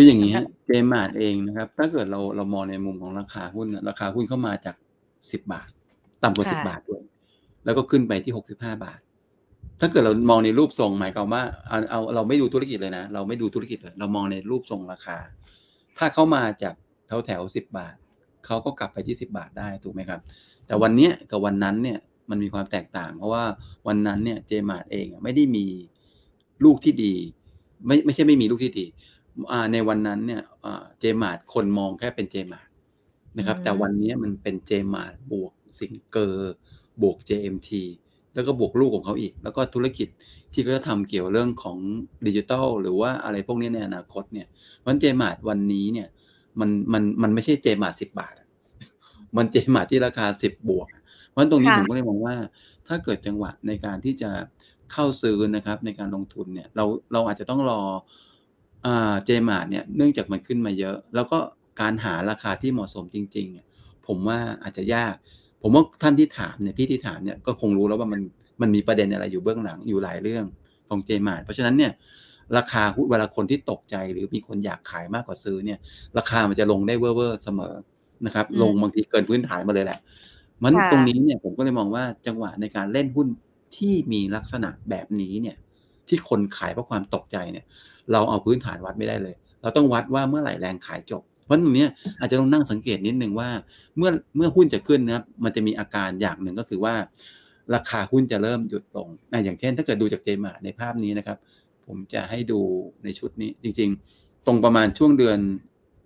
[0.01, 4.77] คืออย่างนี้ฮะเจมาร์ทเองนะครับ ถ้าเกิดเราเรามองในมุมของราคาหุ้นเนี่ยราคาหุ้นเข้ามาจาก
[5.33, 5.69] สิบบาท
[6.23, 7.03] ต่ำกว่าสิบค่ะบาทด้วย
[7.65, 9.01] แล้วก็ขึ้นไปที่หกสิบห้าบาท
[9.81, 15.19] ถ้าเกิดเรามองในรูปทรงหมายความว่าเอาเอาเราไม่ดูธุรกิจเลยนะ เราไม่ดูธุรกิจเลย เรามองในรูปทรงราคา
[15.99, 16.75] ถ้าเข้ามาจาก
[17.07, 17.97] แถวแถวสิบบาท
[18.47, 20.21] เขาก็กลับไปที่สิบบาทได้ถูกไหมครับ
[20.67, 21.99] แต่วันเนี้ยกับวันนั้นเนี่ย
[22.31, 23.45] มันมีความแตกต่าง เพราะว่า
[23.89, 25.67] วันนั้นเนี่ยเจมาร์ทเองอะไม่ได้มี
[26.65, 27.15] ลูกที่ดี
[27.87, 29.18] ไม่ไม่ใช่ไม่มีลูกที่ดีอ่า
[29.73, 32.69] ในวันนั้นเนี่ยอ่าเจมาร์ทคนมองแค่เป็นเจมาร์ท
[33.39, 36.55] นะครับอืมแต่วันนี้มันเป็นเจมาร์ทบวก Singer
[37.03, 37.71] บวก JMT
[38.35, 40.09] แล้วก็บวกลูกของเขาอีก แล้วก็ธุรกิจ
[40.53, 41.79] ที่เขาจะทำเกี่ยวเรื่องของ
[42.27, 46.09] ดิจิทัลหรือว่าอะไรพวกนี้ในอนาคตเนี่ยเพราะฉะนั้นเจมาร์ทวันนี้เนี่ย
[46.61, 48.49] มันมันมันไม่ใช่เจมาร์ทสิบบาทอะ
[49.37, 50.87] มันเจมาร์ทที่ราคาสิบบวก
[51.29, 52.35] เพราะฉะนั้นตรงนี้ค่ะผมก็เลยมองว่า
[52.89, 54.31] ถ้าเกิดจังหวะในการที่จะ
[54.93, 57.97] เข้าซื้อนะครับในการลงทุนเนี่ยเราเราอาจจะต้องรออ่า
[59.25, 61.39] เจมาร์เนี่ยเนื่องจากมันขึ้นมาเยอะ แล้วก็
[61.81, 63.67] การหาราคาที่เหมาะสมจริงๆเนี่ย
[64.07, 65.15] ผมว่าอาจจะยาก
[65.63, 68.21] ผมว่าท่านที่ถามเนี่ยพี่ที่ถามเนี่ยก็คงรู้แล้วว่ามัน
[68.61, 70.45] มันมีประเด็นอะไรอยู่เบื้องหลังอยู่หลายเรื่อง
[70.89, 71.93] ของเจมาร์เพราะฉะนั้นเนี่ย
[72.57, 75.79] ราคาหุ้นเวลาคนที่ตกใจหรือมีคนอยากขายมากกว่าซื้อเนี่ย
[76.19, 77.75] ราคามันจะลงได้เว่อร์ๆเสมอ
[78.27, 79.99] นะครับอืมลงบางทีเกินพื้นฐานมาเลยแหละ
[80.65, 83.29] มันค่ะตรงนี้เนี่ยผมก็เลยมองว่าจังหวะในการเล่นหุ้น
[83.77, 85.57] ที่มีลักษณะแบบนี้เนี่ย
[86.11, 87.65] ที่คนขายเพราะความตกใจเนี่ย
[88.13, 91.87] เราเอาพื้นฐานวัดไม่ได้เลย เราต้องวัดว่าเมื่อไหร่แรงขายจบ เพราะตรงนี้
[92.21, 93.49] อาจจะต้องนั่งสังเกตนิดนึงว่า
[93.97, 96.95] เมื่อเมื่อหุ้นจะขึ้นนะครับมันจะมีอาการอย่างหนึ่งก็คือว่า
[97.75, 101.39] ราคาหุ้นจะเริ่มหยุดลงอะอย่างเช่น ถ้าเกิดดูจากเจมาในภาพนี้นะครับ
[101.87, 102.61] ผมจะให้ดู
[103.05, 105.39] ในชุดนี้จริง ๆ ตรงประมาณช่วงเดือน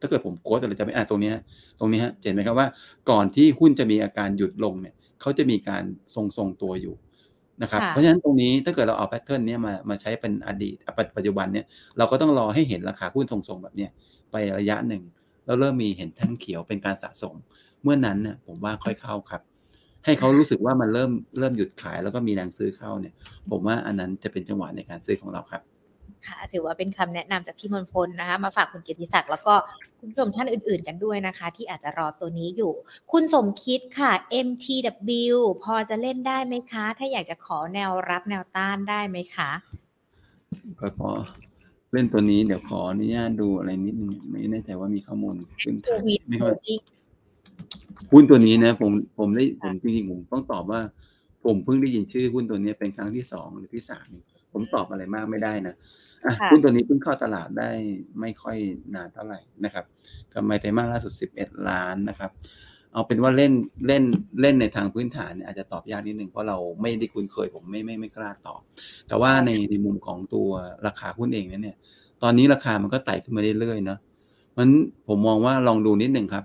[0.01, 1.33] ถ้าเกิดผมโค้ดอะไรจะไม่อ่านตรงนี้
[1.79, 2.69] ตรงนี้ฮะเห็นไหมครับว่า
[3.11, 5.83] ก่อนที่หุ้นจะมีอาการหยุดลงเนี่ยเขาจะมีการ
[6.15, 6.95] ทรงทรงตัวอยู่
[7.63, 11.65] นะครับค่ะเพราะฉะนั้นตรงนี้ถ้าเกิดเราเอาแพทเทิร์นเนี้ยมามาใช้เป็นอดีตอะปัจปัจจุบันเนี่ย
[11.99, 13.91] เราก็ต้องรอให้เห็นราคาหุ้นทรงๆแบบเนี้ย
[14.31, 15.03] ไประยะหนึ่ง
[15.47, 17.35] แล้วเริ่มมีเห็นแท่งเขียวเป็นการสะสม
[17.83, 19.43] เมื่อนั้นเนี่ยผมว่าค่อยเข้าครับ
[20.05, 23.15] ให้เขารู้สึกว่ามันเริ่มเริ่มหยุดขายแล้วก็มีแรงซื้อเข้าเนี่ย
[23.51, 25.63] ผมว่าอันนั้นจะเป็นจังหวะในการซื้อของเราครับ
[26.27, 29.55] ค่ะถือว่าเป็นคำแนะนำจากพี่มนพลนะคะ มาฝากคุณเกียรติศักดิ์แล้วก็
[29.99, 32.73] คุณผู้ชมท่านอื่นๆกันด้วยนะคะ ที่อาจจะรอตัวนี้อยู่
[33.13, 34.13] คุณสมคิดค่ะ
[34.47, 39.51] MTW พอจะเล่นได้ไหมคะ ถ้าอยากจะขอแนวรับแนวต้านได้ไหมคะ
[40.81, 41.11] ก็ขอ
[41.93, 46.81] เล่นตัวนี้เดี๋ยวขออนุญาตดูอะไรนิดนึงไม่แน่ใจว่ามีข้อมูลขึ้นโคทางวิดไม่โคค่อยวิด
[48.13, 50.81] หุ้นตัวนี้นะ ผมผมได้ผมจริงๆผมต้องตอบว่า
[51.45, 54.09] ผมเพิ่งได้ยินชื่อหุ้นตัวนี้เป็นครั้งที่สองหรือที่สาม
[54.53, 56.02] ผมตอบอะไรมากไม่ได้นะอะค่ะ
[56.51, 57.71] หุ้นตัวนี้เพิ่งเข้าตลาดได้
[58.21, 58.57] ไม่ค่อย
[58.95, 59.85] นานเท่าไหร่นะครับ
[60.35, 62.31] กำไรไตรมาสล่าสุด 11 ล้านนะครับ
[62.93, 63.53] เอาเป็นว่าเล่น
[63.87, 64.05] เล่น
[64.41, 68.61] เล่นในทางพื้นฐานเนี่ยอาจจะตอบยากนิดนึงเพราะเราไม่ได้คุ้นเคยผมไม่ไม่ไม่กล้าตอบ
[69.09, 70.49] แต่ว่าในในมุมของตัว
[70.87, 71.77] ราคาหุ้นเองเนี่ย
[72.23, 73.99] ตอนนี้ราคามันก็ไต่ขึ้นมาเรื่อยๆเนาะ
[74.59, 74.69] มัน
[75.09, 76.45] ผมมองว่าลองดูนิดหนึ่งครับ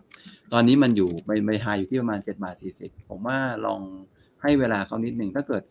[0.54, 3.82] ตอนนี้มันอยู่ใบใบไฮอยู่ที่ประมาณเจ็ดบาทสี่สิบผมว่าลอง
[4.42, 5.64] ให้เวลาเขานิดหนึ่งถ้าเกิด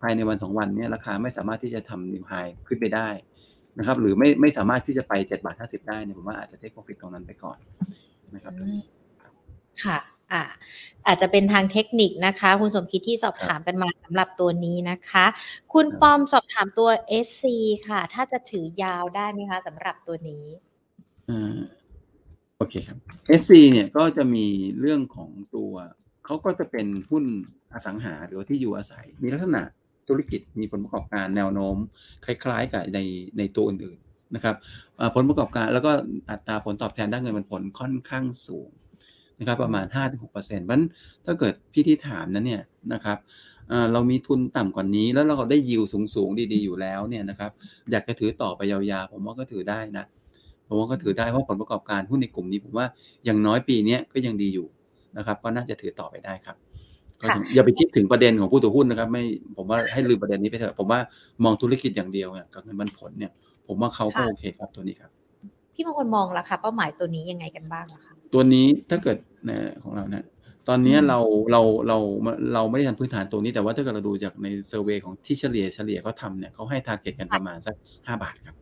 [0.00, 2.32] ภายในวันสองวันเนี้ราคาไม่สามารถที่จะทำนิวไฮ
[2.66, 3.08] ขึ้นไปได้
[3.78, 7.58] นะครับ หรือไม่ไม่สามารถที่จะไปเจ็ดบาทห้าสิบได้เนี่ยผมว่าอาจจะเทคโปรฟิตตรงนั้นไปก่อน
[8.34, 8.80] นะครับอืม
[9.84, 9.98] ค่ะ
[10.32, 10.42] อ่า
[11.06, 15.26] อาจจะเป็นทางเทคนิคนะคะ คุณสมคิดที่สอบถามกันมาสำหรับตัวนี้นะคะ
[15.72, 16.88] คุณครับปอมสอบถามตัว
[17.26, 17.44] SC
[17.88, 20.44] ค่ะ ถ้าจะถือยาวได้ไหมคะสำหรับตัวนี้
[21.30, 21.58] อ่า
[22.58, 22.98] โอเคครับ
[23.40, 24.46] SC เนี่ยก็จะมี
[24.80, 25.72] เรื่องของตัว
[26.24, 27.24] เขาก็จะเป็นหุ้น
[27.72, 29.62] อสังหาหรือว่าที่อยู่อาศัย มีลักษณะ
[30.08, 31.76] ธุรกิจมีผลประกอบการแนวโน้ม
[32.24, 32.98] คล้าย ๆ กับใน
[33.38, 34.56] ในตัวอื่นๆนะครับ
[35.14, 35.92] ผลประกอบการแล้วก็
[36.30, 38.70] อัตราผลตอบแทนด้านเงินมันผลค่อนข้างสูง
[39.38, 40.82] นะครับประมาณ 5-6%เพราะฉะนั้น
[41.24, 42.62] ถ้าเกิดพี่ที่ถามนั้นเนี่ย
[42.94, 43.18] นะครับ
[43.92, 45.82] เรามีทุนต่ำกว่านี้แล้วเราได้ยิว
[46.14, 47.50] สูงๆดีๆอยู่แล้วเนี่ยนะครับ
[47.90, 50.04] อยากจะถือต่อไปยาวๆผมว่าก็ถือได้นะ
[50.66, 52.86] ผมว่าก็ถือได้เพราะผลประกอบการหุ้นในกลุ่มนี้ผมว่า
[53.24, 54.66] อย่างน้อยปีนี้ก็ยังดีอยู่
[55.16, 56.56] นะครับ ก็น่าจะถือต่อไปได้ครับ
[57.54, 59.22] อย่าไปคิดถึงประเด็นของผู้ถือหุ้นนะครับ ไม่
[59.56, 61.00] ผมว่าให้ลืมประเด็นนี้ไปเถอะผมว่า
[61.44, 63.32] มองธุรกิจอย่างเดียวเนี่ยกับเงินมันผลเนี่ย
[63.66, 65.10] ผมว่าเขาก็โอเคครับตัวนี้ครับ
[65.74, 69.16] พี่มงคลมองราคาเป้าหมายตัวนี้ยังไงกันบ้างอะคะตัวนี้ถ้าเกิด
[69.48, 70.24] นะของเรานะ
[70.68, 71.18] ตอนนี้เรา
[71.52, 71.98] เราเรา
[72.54, 77.74] เราไม่ได้ทำพื้นฐานตัวนี้แต่ว่าถ้าเกิดเราดูจากในเซอร์เวยของที่เฉลี่ยเฉลี่ยเขาทำเนี่ยเขาให้ทาร์เก็ตกันประมาณสัก
[78.06, 78.56] ห้าบาทครับ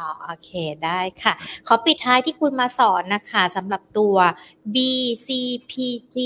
[0.00, 0.50] อ๋อโอเค
[0.84, 1.32] ได้ค่ะ
[1.66, 4.16] ขอปิดท้ายที่คุณมาสอนนะคะสำหรับตัว
[4.74, 6.16] BCPG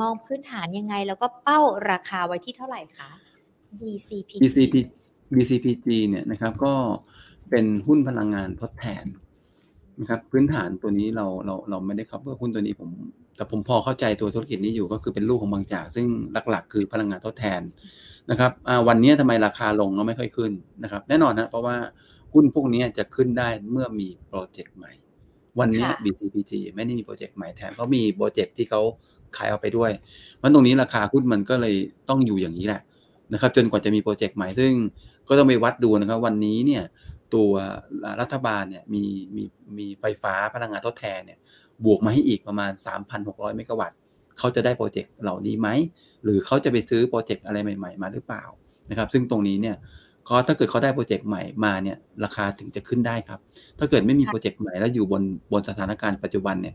[0.00, 1.60] มองพื้นฐานยังไง แล้วก็เป้า
[1.90, 3.10] ราคาไว้ที่เท่าไหร่คะ
[3.80, 4.74] BCPG BCP
[5.34, 6.74] BCPG เนี่ยนะครับก็
[7.50, 9.04] เป็นหุ้นพลังงานทดแทน
[10.00, 12.90] นะครับพื้นฐานตัวนี้เราเราเราไม่ได้ครับเพื่อหุ้นตัวนี้ผม
[13.36, 16.06] แต่ผมพอเข้าใจตัวธุรกิจนี้อยู่ก็คือเป็นลูกของบางจาก ซึ่ง
[16.50, 17.60] หลักๆ คือพลังงานทดแทน
[18.30, 18.52] นะครับ
[18.88, 21.76] วันนี้ทำไมราคาลงก็ไม่ค่อยขึ้นนะครับ แน่นอนนะเพราะว่า
[22.34, 24.92] หุ้นพวกนี้จะขึ้นได้เมื่อมีโปรเจกต์ใหม่
[25.58, 28.80] วันนี้ BCPG ไม่ได้มีโปรเจกต์ใหม่แทนเขามีโปรเจกต์ที่เขา
[29.36, 29.90] ขายเอาไปด้วย
[30.42, 31.74] มันตรงนี้ราคาหุ้นมันก็เลย
[32.08, 32.82] ต้องอยู่อย่างนี้แหละ
[33.32, 34.72] นะครับ จนกว่าจะมีโปรเจกต์ใหม่ซึ่ง
[35.28, 36.82] ก็ต้องไปวัดดูนะครับ วันนี้เนี่ย
[37.34, 37.50] ตัว
[38.20, 39.04] รัฐบาลเนี่ยมี
[39.36, 39.44] มี
[39.78, 41.38] มีไฟฟ้าพลังงานทดแทนเนี่ย
[41.84, 42.72] บวกมาให้อีกประมาณ
[43.14, 43.98] 3,600 เมกะวัตต์
[44.38, 45.68] เขาจะได้โปรเจกต์เหล่านี้ไหม
[46.24, 48.44] หรือเขาจะไปซื้อโปรเจกต์อะไรใหม่ ๆ มาหรือเปล่า
[48.90, 49.76] นะครับ ซึ่งตรงนี้เนี่ย
[50.28, 53.40] ก็ถ้าเกิดเขาได้โปรเจกต์ใหม่มาเนี่ยราคาถึงจะขึ้นได้ครับ
[53.78, 55.22] ถ้าเกิดไม่มีโปรเจกต์ใหม่แล้วอยู่บน
[55.52, 56.74] บนสถานการณ์ปัจจุบันเนี่ย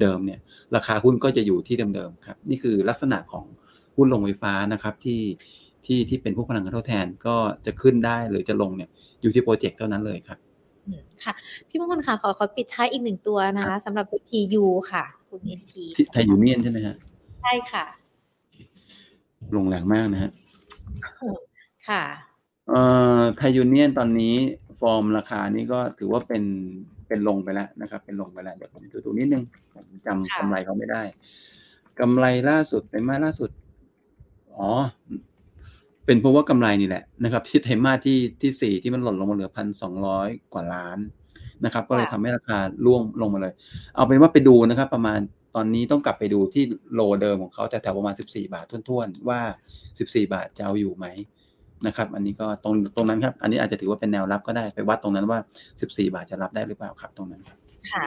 [0.00, 0.38] เดิมๆเนี่ย
[0.76, 3.44] ราคาหุ้นก็จะอยู่ที่เดิมๆครับนี่คือลักษณะของ
[3.96, 5.20] หุ้นโรงไฟฟ้านะครับที่
[5.86, 7.36] ที่ที่เป็นพวกพลังงานทดแทนก็
[7.66, 8.90] จะขึ้นได้หรือจะลงเนี่ย
[9.22, 10.38] อยู่ที่โปรเจกต์เท่านั้นเลยครับ
[11.24, 11.34] ค่ะ
[11.68, 16.96] พี่มงคลค่ะขอขอปิดท้ายอีกหนึ่งตัวนะคะสำหรับตัว TU ค่ะคุณเอ็นทีไทยยูเนียนใช่ไหมฮะ
[17.42, 17.84] ใช่ค่ะ
[19.56, 20.30] ลงแรงมากนะฮะ
[21.88, 22.02] ค่ะ
[22.68, 22.82] เอ่
[23.18, 24.34] อไทยยูเนียนตอนนี้
[24.80, 26.42] ฟอร์มราคานี้ก็ถือว่าเป็น
[27.08, 29.42] เป็นลงไปแล้วนะครับ เป็นลงไปแล้วเดี๋ยวผมดูดูนิดนึง
[29.74, 31.02] ผมจำกำไรเขาไม่ได้
[32.00, 33.50] กำไรล่าสุดไตรมาสล่าสุด
[34.56, 34.70] อ๋อ
[36.06, 40.98] เป็นเพราะว่ากำไรนี่แหละนะครับ ที่ไตรมาสที่ที่สี่ที่มันหล่นลงมาเหลือพันสองร้อยกว่าล้าน
[41.64, 43.54] นะครับ ก็เลยทำให้ราคาร่วงลงมาเลย
[43.94, 45.20] เอาเป็นว่าไปดูนะครับ ประมาณ
[45.54, 49.40] ตอนนี้ต้องกลับไปดูที่โลเดิมของเขาแต่แถวประมาณสิบสี่บาททุ่นๆ ว่า
[49.98, 51.06] สิบสี่บาทจะเอาอยู่ไหม
[51.86, 55.38] นะครับ อันนี้ก็ตรงตรงนั้นครับ อันนี้อาจจะถือว่าเป็นแนวรับก็ได้ไปวัดตรงนั้นว่า
[55.76, 57.58] 14 บาทจะรับได้หรือเปล่าครับตรงนั้นครับ
[57.92, 58.06] ค่ะ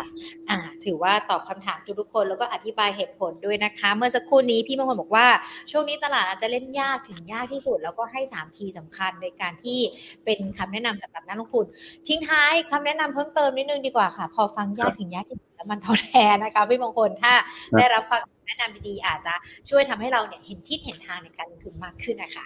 [0.50, 5.28] อ่าถือว่าตอบคำถามทุกๆคนแล้วก็อธิบายเหตุผลด้วยนะคะ เมื่อสักครู่นี้พี่มงคลบอกว่า
[5.72, 9.80] ช่วงนี้ตลาดอาจจะเล่นยากถึงยากที่สุด แล้วก็ให้3คีย์สำคัญในการที่
[10.26, 11.66] เป็นคำแนะนำสำหรับนักลงทุน
[12.08, 17.34] ทิ้งท้ายคำแนะนำเพิ่มเติมนิดนึงดีกว่าค่ะ พอฟังยากถึงยากที่สุดแล้วมันท้อแท้นะคะพี่มงคลถ้า
[17.78, 19.34] ได้รับฟังแนะนำดีๆอาจจะ
[19.70, 22.46] ช่วยทำให้เราเนี่ยเห็นทิศเห็นทางในการลงทุนมากขึ้นนะคะ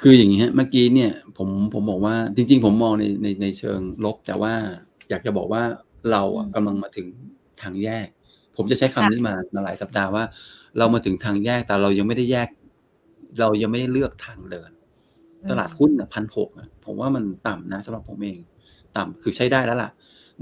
[0.00, 4.52] คืออย่างนี้ฮะเมื่อกี้เนี่ยผมผมบอกว่าจริง ๆ ผมมองในในในเชิงลบ แต่ว่า
[5.10, 5.62] อยากจะบอกว่า
[6.12, 6.22] เรา
[6.54, 7.06] กำลังมาถึง
[7.62, 8.06] ทางแยก
[8.56, 10.24] ผมจะใช้คำนี้มามาหลายสัปดาห์ว่า
[10.78, 12.48] เรามาถึงทางแยกแต่เรายังไม่ได้แยก
[13.40, 14.70] เรายังไม่ได้เลือกทางเดิน
[15.50, 16.48] ตลาดหุ้นพันหก
[16.84, 18.38] ผมว่ามันต่ำนะสำหรับผมเอง
[18.96, 19.90] ต่ำคือใช้ได้แล้วล่ะ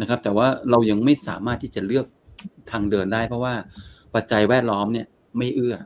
[0.00, 2.06] นะครับ แต่ว่าเรายังไม่สามารถที่จะเลือก
[2.70, 3.54] ทางเดินได้ เพราะว่า
[4.14, 5.06] ปัจจัยแวดล้อมเนี่ย
[5.38, 5.76] ไม่เอื้อ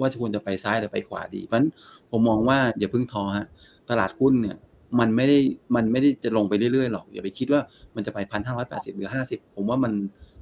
[0.00, 1.70] ว่าควรจะไปซ้ายหรือไปขวาดีเพราะฉะนั้น
[2.12, 3.46] ผมมองว่าอย่าเพิ่งท้อฮะ
[3.90, 4.56] ตลาดหุ้นเนี่ย
[4.98, 5.38] มันไม่ได้
[5.74, 7.60] มันไม่ได้จะลงไปเรื่อยๆหรอก อย่าไปคิดว่า
[7.94, 9.92] มันจะไปพันห้าร้อยแปดสิบหรือห้าสิบผมว่ามัน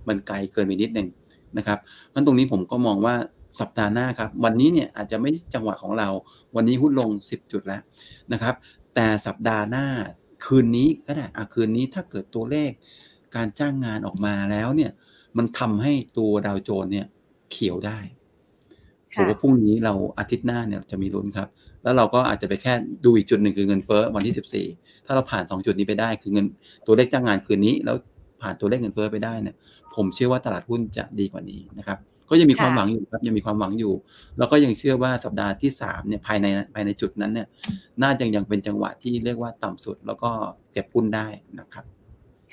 [0.08, 1.08] มันไกลเกินไปนิดนึง
[1.58, 1.78] นะครับ
[2.14, 3.14] นั้นตรงนี้ผมก็มองว่า
[3.60, 6.08] สัปดาห์หน้าครับ วันนี้เนี่ยอาจจะไม่จังหวะของเรา
[6.56, 7.82] วันนี้หุ้นลงสิบจุดแล้ว
[8.32, 8.54] นะครับ
[8.94, 9.86] แต่สัปดาห์หน้า
[10.44, 12.70] คืนนี้ก็ได้อะคืนนี้ถ้าเกิดตัวเลข
[13.36, 14.90] การจ้างงานออกมาแล้วเนี่ย
[15.36, 17.06] มันทำให้ตัวดาวโจนเนี่ย
[17.50, 17.98] เขียวได้
[19.14, 21.48] ผมว่าพรุ่งนี้เราอาทิตย์หน้าเนี่ยจะมีลุ้นครับ
[21.82, 22.72] แล้วเราก็อาจจะไปแค่
[23.04, 24.66] ดูอีกจุดหนึ่งคือเงินเฟ้อวันที่สิบสี่
[25.06, 26.46] ถ้าเราผ่านสองจุดนี้ไปได้คือเงิน
[26.86, 27.96] ตัวเลขจ้างงานคืนนี้ แล้ว
[28.42, 29.56] ผ่านตัวเลขเงินเฟ้อไปได้เนี่ย
[29.94, 31.98] ผมเชื่อว่าตลาดหุ้นจะดีกว่านี้นะครับ
[32.30, 33.94] ก็ยังมีความหวังอยู่ครับยังมีความหวังอยู่
[34.38, 37.46] แล้วก็ยังเชื่อว่าสัปดาห์ที่สามเนี่ยภายในภายในจุดนั้นเนี่ย
[38.02, 40.30] น่าจะยังเป็นจังหวะที่เรียกว่าต่ำสุดแล้วก็
[40.72, 41.26] เก็บหุ้นได้
[41.60, 41.84] นะครับ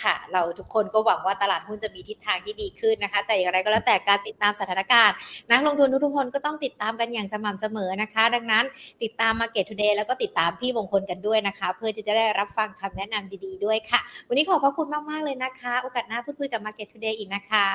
[0.04, 5.16] ค่ะ เราทุกคนก็หวังว่าตลาดหุ้นจะมีทิศทางที่ดีขึ้นนะคะ แต่อย่างไรก็แล้วแต่การติดตามสถานการณ์
[5.52, 8.66] นักลงทุนทุกคนก็ต้องติดตามกันอย่างสม่ำเสมอนะคะ ดังนั้น
[9.04, 17.68] ติดตาม Market Today แล้วก็ติดตามพี่มงคลกันด้วยนะคะ เพื่อที่จะได้รับฟังคำแนะนำดีๆด้วยค่ะ วันนี้ขอบพระคุณมากๆเลยนะคะ โอกาสหน้าพูดคุยกับ Market Today อีกนะคะ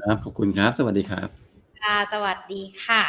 [0.00, 1.41] ครับขอบคุณครับ สวัสดีครับ
[1.82, 3.02] ค่ะ สวัสดีค่ะ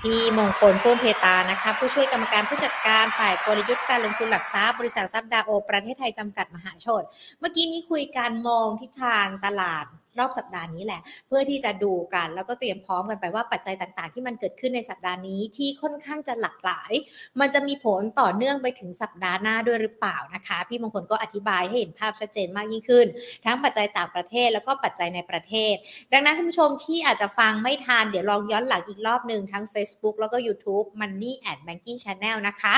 [0.00, 7.02] พี่มงคลพ่วงเพตานะคะ ผู้ช่วยกรรมการผู้จัดการฝ่ายกลยุทธ์การลงทุนหลักทรัพย์บริษัททรัพย์ดาโอ ประเทศไทยจำกัดมหาชน
[7.38, 9.84] เมื่อกี้นี้คุยการมองทิศทางตลาด
[10.18, 16.92] รอบสัปดาห์นี้แหละ เพื่อที่จะดูกันแล้วก็เตรียมพร้อมกันไปว่าปัจจัยต่างๆ ที่มันเกิดขึ้นในสัปดาห์นี้ที่ค่อนข้างจะหลากหลาย
[17.40, 23.06] มันจะมีผลต่อเนื่องไปถึงสัปดาห์หน้าด้วยหรือเปล่านะคะ พี่มงคลก็อธิบายให้เห็นภาพชัดเจนมากยิ่งขึ้น
[23.44, 25.74] ทั้งปัจจัยต่างประเทศแล้วก็ปัจจัยในประเทศ
[26.12, 32.74] ดังนั้นคุณผู้ชมที่อาจจะฟังไม่ทันเดี๋ยวลองย้อนหลังอีกรอบหนึ่งทั้ง Facebook แล้วก็ YouTube Money and Banking Channel นะคะ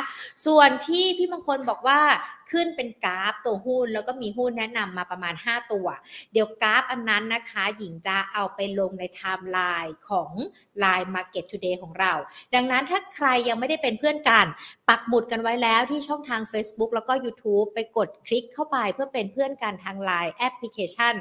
[0.46, 2.00] ส่วนที่พี่มงคลบอกว่า
[2.50, 5.86] ขึ้นเป็นกราฟตัวหุ้น แล้วก็มีหุ้นแนะนำมาประมาณ 5 ตัว
[6.32, 10.30] เดี๋ยวกราฟอันนั้นนะคะ หญิงจะเอาไปลงในไทม์ไลน์ของ
[10.82, 12.12] Line Market Today ของเรา
[12.54, 14.46] ดังนั้นถ้าใครยังไม่ได้เป็นเพื่อนกัน
[14.88, 21.14] ปักหมุดกันไว้แล้วที่ช่องทาง Facebook แล้วก็ YouTube ไปกดคลิกเข้าไปเพื่อเป็นเพื่อนกันทาง Line แอปพลิเคชัน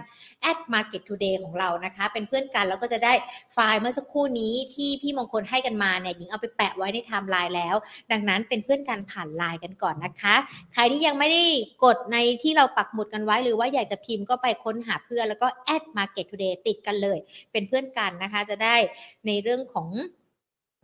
[0.49, 3.13] at Market Today ของเรานะคะ เป็นเพื่อนกันแล้วก็จะได้
[3.53, 7.75] ไฟล์เมื่อสักครู่นี้ที่พี่มงคลให้กันมาเนี่ยหญิงเอาไปแปะไว้ในไทม์ไลน์แล้ว
[8.11, 10.35] ดังนั้นเป็นเพื่อนกันผ่านไลน์กันก่อนนะคะ
[10.73, 11.43] ใครที่ยังไม่ได้
[11.83, 17.17] กดในที่เราปักหมุดกันไว้ หรือว่าอยากจะพิมพ์ก็ไปค้นหาเพื่อนแล้วก็ at Market Today ติดกันเลย
[17.51, 18.75] เป็นเพื่อนกันนะคะ จะได้
[19.27, 19.89] ในเรื่องของ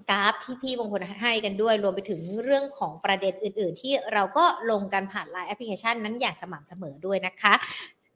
[0.10, 7.54] กราฟที่พี่บางคลให้กันด้วย รวมไปถึงเรื่องของประเด็นอื่น ๆ ที่เราก็ลงกันผ่านไลน์แอปพลิเคชันนั้นอย่างสม่ำเสมอด้วยนะคะ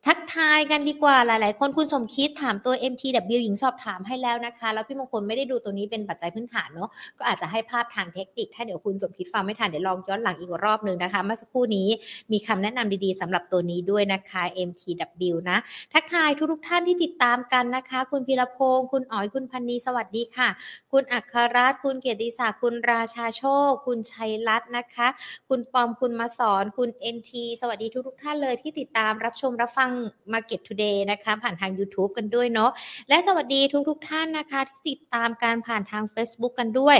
[0.10, 11.88] ทักทายกันดีกว่าหลาย ๆ คนคุณสมคิดถามตัว MTW หญิงสอบถามให้แล้วนะคะ แล้วพี่มงคลไม่ได้ดูตัวนี้เป็นปัจจัยพื้นฐานเนาะก็อาจจะให้ภาพทางเทคนิค ถ้าเดี๋ยวคุณสมคิดฟังไม่ทันเดี๋ยวลองย้อนหลังอีกรอบหนึ่งนะคะเมื่อสักครู่นี้
[12.32, 15.58] มีคำแนะนำดี ๆสำหรับตัวนี้ด้วยนะคะ MTW นะ
[15.94, 20.50] ทักทายทุก ๆ ท่านที่ติดตามกันนะคะ คุณพีรพงศ์คุณอ๋อยคุณพันนีสวัสดีค่ะ
[20.92, 25.08] คุณอัครรัตน์คุณเกียรติศักดิ์คุณราชาโชค คุณชัยรัตน์นะคะ
[25.50, 27.32] คุณปอมคุณมาสอนคุณ NT
[27.62, 29.95] สวัสดีทุก ๆ ท่านเลยที่ติดตามรับชมรับฟัง
[30.34, 32.72] Market Today นะคะ ผ่านทาง YouTube กันด้วยเนาะ
[33.10, 36.98] และสวัสดีทุกๆท่านนะคะ ที่ติดตามการผ่านทาง Facebook กันด้วย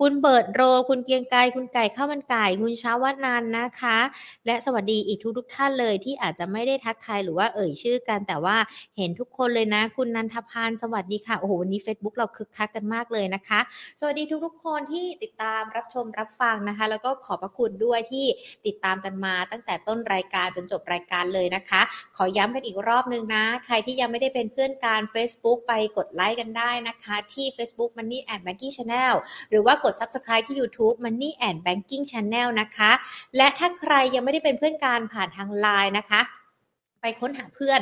[0.00, 3.98] คุณเบิร์ดโร คุณเกียงไกรคุณไก่ข้าวมันไก่ คุณเช้าวันันนะคะ
[4.46, 8.56] และสวัสดีอีกทุกๆท่านเลยที่อาจจะไม่ได้ทักทายหรือว่าเอ่ยชื่อกันแต่ว่า
[8.96, 13.60] เห็นทุกคนเลยนะ คุณนันทพานสวัสดีค่ะโอ้โหวันนี้ Facebook เราคึกคักกันมากเลยนะคะ
[14.00, 18.26] สวัสดีทุกๆ คนที่ติดตามรับชมรับฟังนะคะ แล้วก็ขอบพระคุณด้วยที่
[18.66, 21.80] ติดตามกันมาตั้งแต่ต้นรายการจนจบรายการเลยนะคะ
[22.16, 29.14] ขอย้ำกันอีกรอบนึงนะ ใครที่ยังไม่ได้เป็นเพื่อนการ Facebook ไปกดไลค์กันได้นะคะ ที่ Facebook Money and Banking Channel
[29.50, 32.92] หรือว่ากด Subscribe ที่ YouTube Money and Banking Channel นะคะ
[33.36, 36.22] และถ้าใครยังไม่ได้เป็นเพื่อนกันผ่านทาง Line นะคะ
[37.02, 37.80] ไปค้นหาเพื่อน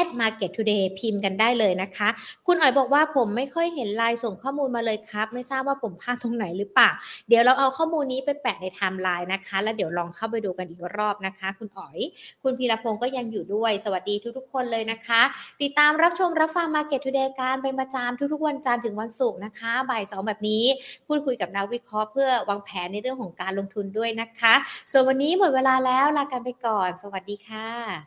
[0.00, 2.08] at market today พิมพ์กันได้เลยนะคะ
[2.46, 6.90] คุณอ๋อยบอกว่าผมไม่ค่อยเห็นไลน์ส่งข้อมูลมาเลยครับ ไม่ทราบว่าผมพลาดตรงไหนหรือเปล่า
[7.28, 11.98] เดี๋ยวเราเอาข้อมูลนี้ไปแปะในไทม์ไลน์นะคะ แล้วเดี๋ยวลองเข้าไปดูกันอีกรอบนะคะ คุณอ๋อย
[12.42, 15.22] คุณพีรพงศ์ก็ยังอยู่ด้วย สวัสดีทุกๆ คนเลยนะคะ
[15.62, 20.64] ติดตามรับชมรับฟัง Market Today การเป็นประจำทุกๆ วันจันทร์ถึงวันศุกร์นะคะบ่ายสองแบบนี้
[21.06, 24.54] พูดคุยกับนักวิเคราะห์เพื่อวางแผนในเรื่องของการลงทุนด้วยนะคะ
[24.90, 28.02] ส่วนวันนี้หมดเวลาแล้วลากันไปก่อน สวัสดีค่ะ